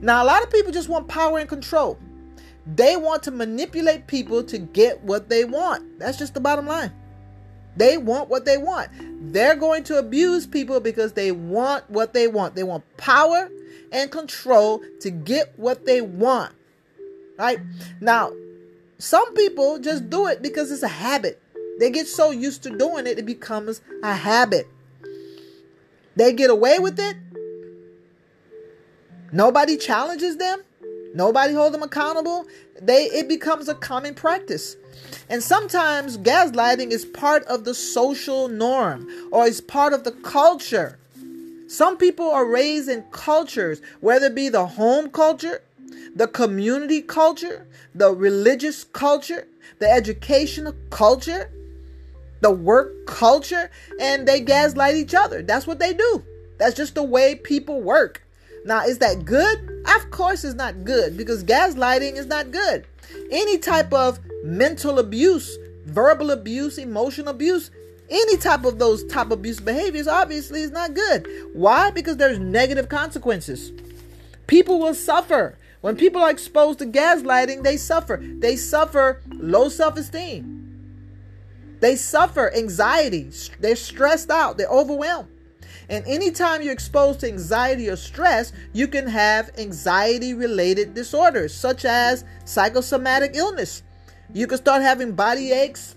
[0.00, 1.98] Now, a lot of people just want power and control.
[2.66, 5.98] They want to manipulate people to get what they want.
[5.98, 6.92] That's just the bottom line.
[7.80, 8.90] They want what they want.
[9.32, 12.54] They're going to abuse people because they want what they want.
[12.54, 13.48] They want power
[13.90, 16.52] and control to get what they want.
[17.38, 17.58] Right?
[18.02, 18.32] Now,
[18.98, 21.40] some people just do it because it's a habit.
[21.78, 24.68] They get so used to doing it, it becomes a habit.
[26.16, 27.16] They get away with it.
[29.32, 30.60] Nobody challenges them.
[31.14, 32.44] Nobody hold them accountable.
[32.82, 34.76] They it becomes a common practice.
[35.30, 40.98] And sometimes gaslighting is part of the social norm or is part of the culture.
[41.68, 45.62] Some people are raised in cultures, whether it be the home culture,
[46.16, 47.64] the community culture,
[47.94, 49.46] the religious culture,
[49.78, 51.48] the educational culture,
[52.40, 53.70] the work culture,
[54.00, 55.42] and they gaslight each other.
[55.42, 56.24] That's what they do.
[56.58, 58.20] That's just the way people work.
[58.64, 59.84] Now, is that good?
[59.96, 62.84] Of course, it's not good because gaslighting is not good.
[63.30, 67.70] Any type of mental abuse, verbal abuse, emotional abuse,
[68.08, 71.26] any type of those type of abuse behaviors obviously is not good.
[71.52, 71.90] Why?
[71.90, 73.72] Because there's negative consequences.
[74.46, 75.56] People will suffer.
[75.80, 78.20] When people are exposed to gaslighting, they suffer.
[78.20, 80.56] They suffer low self-esteem.
[81.80, 83.30] They suffer anxiety.
[83.60, 84.58] They're stressed out.
[84.58, 85.28] They're overwhelmed.
[85.88, 91.84] And anytime you're exposed to anxiety or stress, you can have anxiety related disorders such
[91.84, 93.82] as psychosomatic illness,
[94.32, 95.96] you can start having body aches,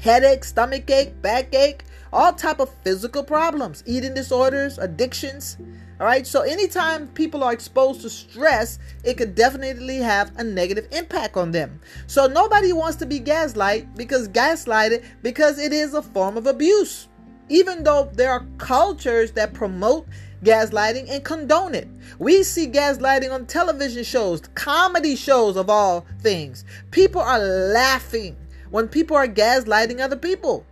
[0.00, 5.56] headache, stomach ache, backache, all type of physical problems, eating disorders, addictions.
[5.98, 6.26] All right.
[6.26, 11.52] So anytime people are exposed to stress, it could definitely have a negative impact on
[11.52, 11.80] them.
[12.06, 17.08] So nobody wants to be gaslight because gaslighted because it is a form of abuse.
[17.48, 20.06] Even though there are cultures that promote
[20.42, 21.88] gaslighting and condone it.
[22.18, 26.64] We see gaslighting on television shows, comedy shows of all things.
[26.90, 28.36] People are laughing
[28.70, 30.64] when people are gaslighting other people.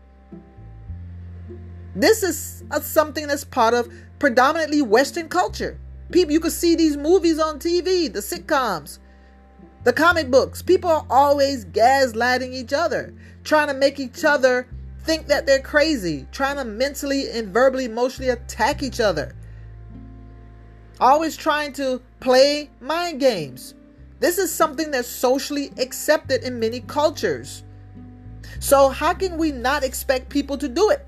[1.95, 3.89] This is a, something that's part of
[4.19, 5.79] predominantly Western culture.
[6.11, 8.99] People, you can see these movies on TV, the sitcoms,
[9.85, 10.61] the comic books.
[10.61, 14.67] People are always gaslighting each other, trying to make each other
[15.05, 19.35] think that they're crazy, trying to mentally and verbally, emotionally attack each other
[21.05, 23.75] always trying to play mind games.
[24.21, 27.63] This is something that's socially accepted in many cultures.
[28.59, 31.07] So, how can we not expect people to do it?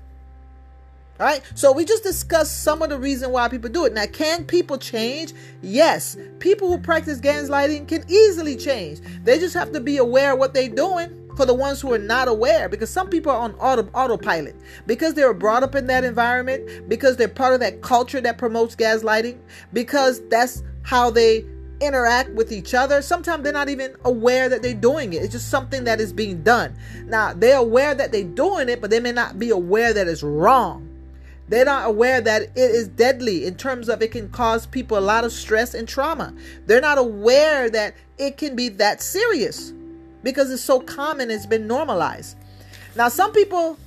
[1.19, 1.41] All right.
[1.55, 3.93] So, we just discussed some of the reason why people do it.
[3.93, 5.33] Now, can people change?
[5.63, 6.15] Yes.
[6.37, 8.99] People who practice gaslighting can easily change.
[9.23, 11.99] They just have to be aware of what they're doing for the ones who are
[11.99, 14.55] not aware because some people are on auto, autopilot.
[14.87, 18.37] Because they were brought up in that environment because they're part of that culture that
[18.39, 19.37] promotes gaslighting
[19.71, 21.45] because that's how they
[21.79, 25.21] interact with each other sometimes they're not even aware that they're doing it.
[25.21, 26.75] It's just something that is being done.
[27.05, 30.23] Now they're aware that they're doing it but they may not be aware that it's
[30.23, 30.89] wrong.
[31.49, 34.99] They're not aware that it is deadly in terms of it can cause people a
[34.99, 36.33] lot of stress and trauma.
[36.65, 39.71] They're not aware that it can be that serious
[40.27, 42.35] because it's so common, it's been normalized.
[42.97, 43.77] Now, some people,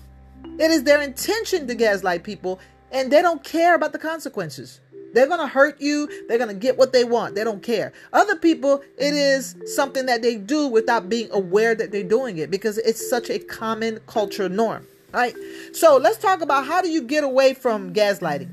[0.58, 2.60] it is their intention to gaslight people
[2.90, 4.80] and they don't care about the consequences.
[5.12, 6.08] They're going to hurt you.
[6.28, 7.34] They're going to get what they want.
[7.34, 7.92] They don't care.
[8.14, 12.50] Other people, it is something that they do without being aware that they're doing it
[12.50, 14.86] because it's such a common cultural norm.
[15.12, 15.34] Right?
[15.74, 18.48] So let's talk about how do you get away from gaslighting?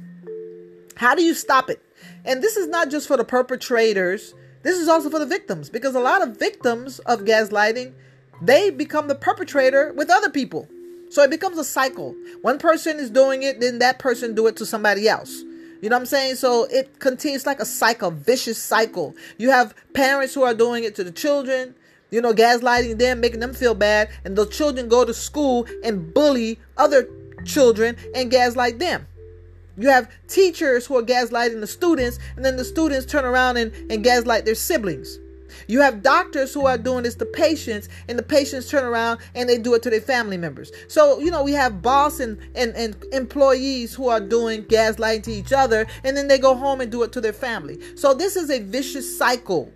[0.98, 1.82] How do you stop it?
[2.26, 4.34] And this is not just for the perpetrators,
[4.64, 7.93] this is also for the victims because a lot of victims of gaslighting,
[8.41, 10.68] they become the perpetrator with other people.
[11.10, 12.16] So it becomes a cycle.
[12.41, 15.43] One person is doing it, then that person do it to somebody else.
[15.82, 16.36] You know what I'm saying?
[16.36, 19.16] So it continues like a cycle, vicious cycle.
[19.38, 21.76] You have parents who are doing it to the children,
[22.10, 26.14] you know, gaslighting them, making them feel bad, and the children go to school and
[26.14, 27.08] bully other
[27.45, 29.08] children and gaslight them.
[29.78, 33.72] You have teachers who are gaslighting the students, and then the students turn around and,
[33.92, 35.20] and gaslight their siblings.
[35.68, 39.48] You have doctors who are doing this to patients, and the patients turn around and
[39.48, 40.72] they do it to their family members.
[40.88, 45.32] So, you know, we have boss and, and, and employees who are doing gaslighting to
[45.32, 47.80] each other, and then they go home and do it to their family.
[47.96, 49.72] So, this is a vicious cycle.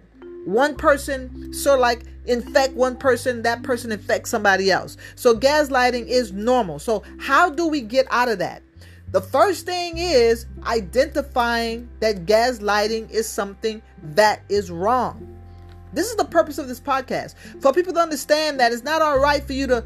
[0.46, 4.98] One person sort of like infect one person, that person infects somebody else.
[5.16, 6.80] So, gaslighting is normal.
[6.80, 8.64] So, how do we get out of that?
[9.12, 13.82] The first thing is identifying that gaslighting is something
[14.16, 15.38] that is wrong.
[15.92, 19.20] This is the purpose of this podcast for people to understand that it's not all
[19.20, 19.84] right for you to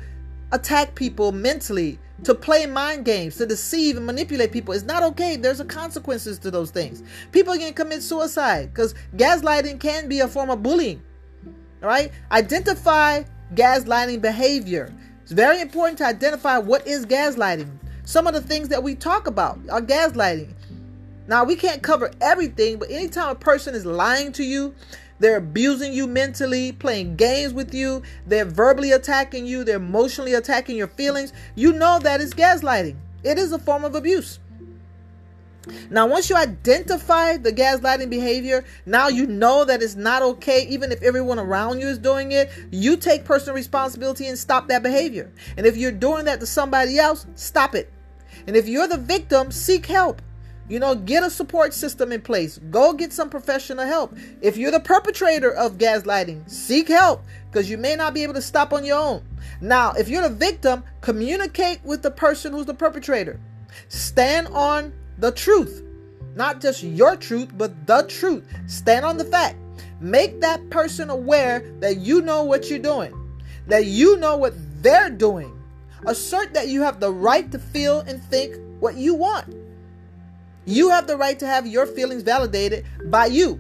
[0.52, 4.76] attack people mentally, to play mind games, to deceive and manipulate people.
[4.76, 5.38] It's not okay.
[5.38, 7.02] There's consequences to those things.
[7.32, 11.02] People can commit suicide because gaslighting can be a form of bullying.
[11.82, 12.12] All right?
[12.32, 13.24] Identify
[13.56, 14.94] gaslighting behavior.
[15.24, 17.80] It's very important to identify what is gaslighting.
[18.06, 20.54] Some of the things that we talk about are gaslighting.
[21.28, 24.76] Now, we can't cover everything, but anytime a person is lying to you,
[25.20, 28.04] they're abusing you mentally, playing games with you.
[28.28, 29.64] They're verbally attacking you.
[29.64, 31.34] They're emotionally attacking your feelings.
[31.56, 32.98] You know that is gaslighting.
[33.24, 34.40] It is a form of abuse.
[35.90, 40.92] Now, once you identify the gaslighting behavior, now you know that it's not okay, even
[40.92, 42.52] if everyone around you is doing it.
[42.70, 45.32] You take personal responsibility and stop that behavior.
[45.58, 47.92] And if you're doing that to somebody else, stop it.
[48.48, 50.22] And if you're the victim, seek help.
[50.68, 52.58] You know, get a support system in place.
[52.72, 54.16] Go get some professional help.
[54.42, 58.42] If you're the perpetrator of gaslighting, seek help because you may not be able to
[58.42, 59.24] stop on your own.
[59.62, 63.40] Now, if you're the victim, communicate with the person who's the perpetrator.
[63.90, 65.84] Stand on the truth.
[66.36, 68.46] Not just your truth, but the truth.
[68.68, 69.58] Stand on the fact.
[70.02, 73.14] Make that person aware that you know what you're doing,
[73.68, 75.58] that you know what they're doing.
[76.06, 79.56] Assert that you have the right to feel and think what you want.
[80.66, 83.60] You have the right to have your feelings validated by you.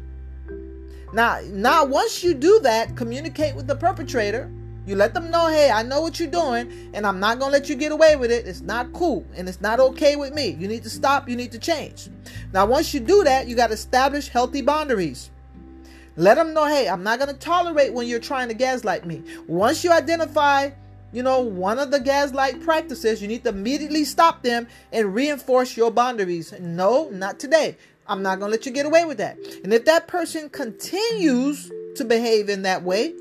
[1.13, 4.51] Now, now once you do that, communicate with the perpetrator.
[4.85, 7.69] You let them know, hey, I know what you're doing, and I'm not gonna let
[7.69, 8.47] you get away with it.
[8.47, 10.49] It's not cool, and it's not okay with me.
[10.59, 12.09] You need to stop, you need to change.
[12.53, 15.31] Now, once you do that, you gotta establish healthy boundaries.
[16.17, 19.23] Let them know, hey, I'm not gonna tolerate when you're trying to gaslight me.
[19.47, 20.69] Once you identify
[21.11, 25.77] you know, one of the gaslight practices, you need to immediately stop them and reinforce
[25.77, 26.53] your boundaries.
[26.59, 27.77] No, not today.
[28.07, 29.37] I'm not going to let you get away with that.
[29.63, 33.15] And if that person continues to behave in that way,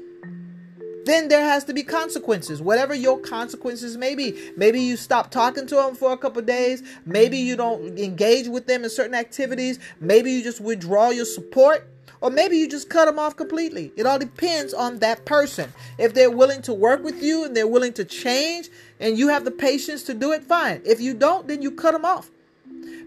[1.04, 4.52] then there has to be consequences, whatever your consequences may be.
[4.56, 6.82] Maybe you stop talking to them for a couple days.
[7.04, 9.78] Maybe you don't engage with them in certain activities.
[10.00, 11.88] Maybe you just withdraw your support.
[12.24, 13.92] Or maybe you just cut them off completely.
[13.96, 15.70] It all depends on that person.
[15.98, 19.44] If they're willing to work with you and they're willing to change and you have
[19.44, 20.80] the patience to do it, fine.
[20.86, 22.30] If you don't, then you cut them off.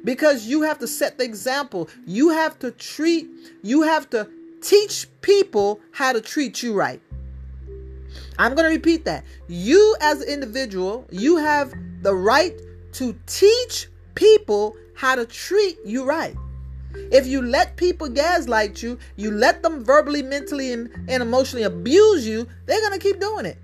[0.03, 1.89] Because you have to set the example.
[2.05, 3.27] You have to treat,
[3.63, 4.29] you have to
[4.61, 7.01] teach people how to treat you right.
[8.37, 9.23] I'm going to repeat that.
[9.47, 12.53] You, as an individual, you have the right
[12.93, 16.35] to teach people how to treat you right.
[17.11, 22.27] If you let people gaslight you, you let them verbally, mentally, and, and emotionally abuse
[22.27, 23.57] you, they're going to keep doing it.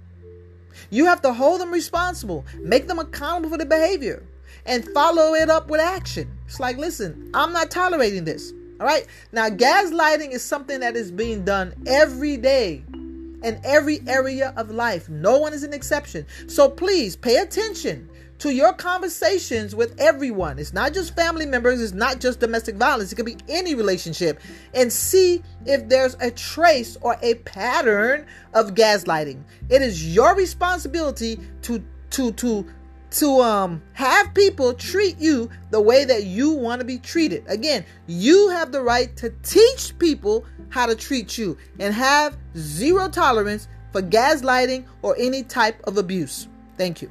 [0.90, 4.24] You have to hold them responsible, make them accountable for their behavior,
[4.66, 6.32] and follow it up with action.
[6.46, 8.54] It's like, listen, I'm not tolerating this.
[8.80, 9.06] All right.
[9.32, 12.84] Now, gaslighting is something that is being done every day
[13.44, 15.10] in every area of life.
[15.10, 16.26] No one is an exception.
[16.48, 18.10] So please pay attention
[18.44, 20.60] to your conversations with everyone.
[20.60, 24.42] It's not just family members, it's not just domestic violence, it could be any relationship.
[24.74, 29.42] And see if there's a trace or a pattern of gaslighting.
[29.70, 32.68] It is your responsibility to to to
[33.12, 37.46] to um have people treat you the way that you want to be treated.
[37.48, 43.08] Again, you have the right to teach people how to treat you and have zero
[43.08, 46.50] tolerance for gaslighting or any type of abuse.
[46.78, 47.10] Thank you.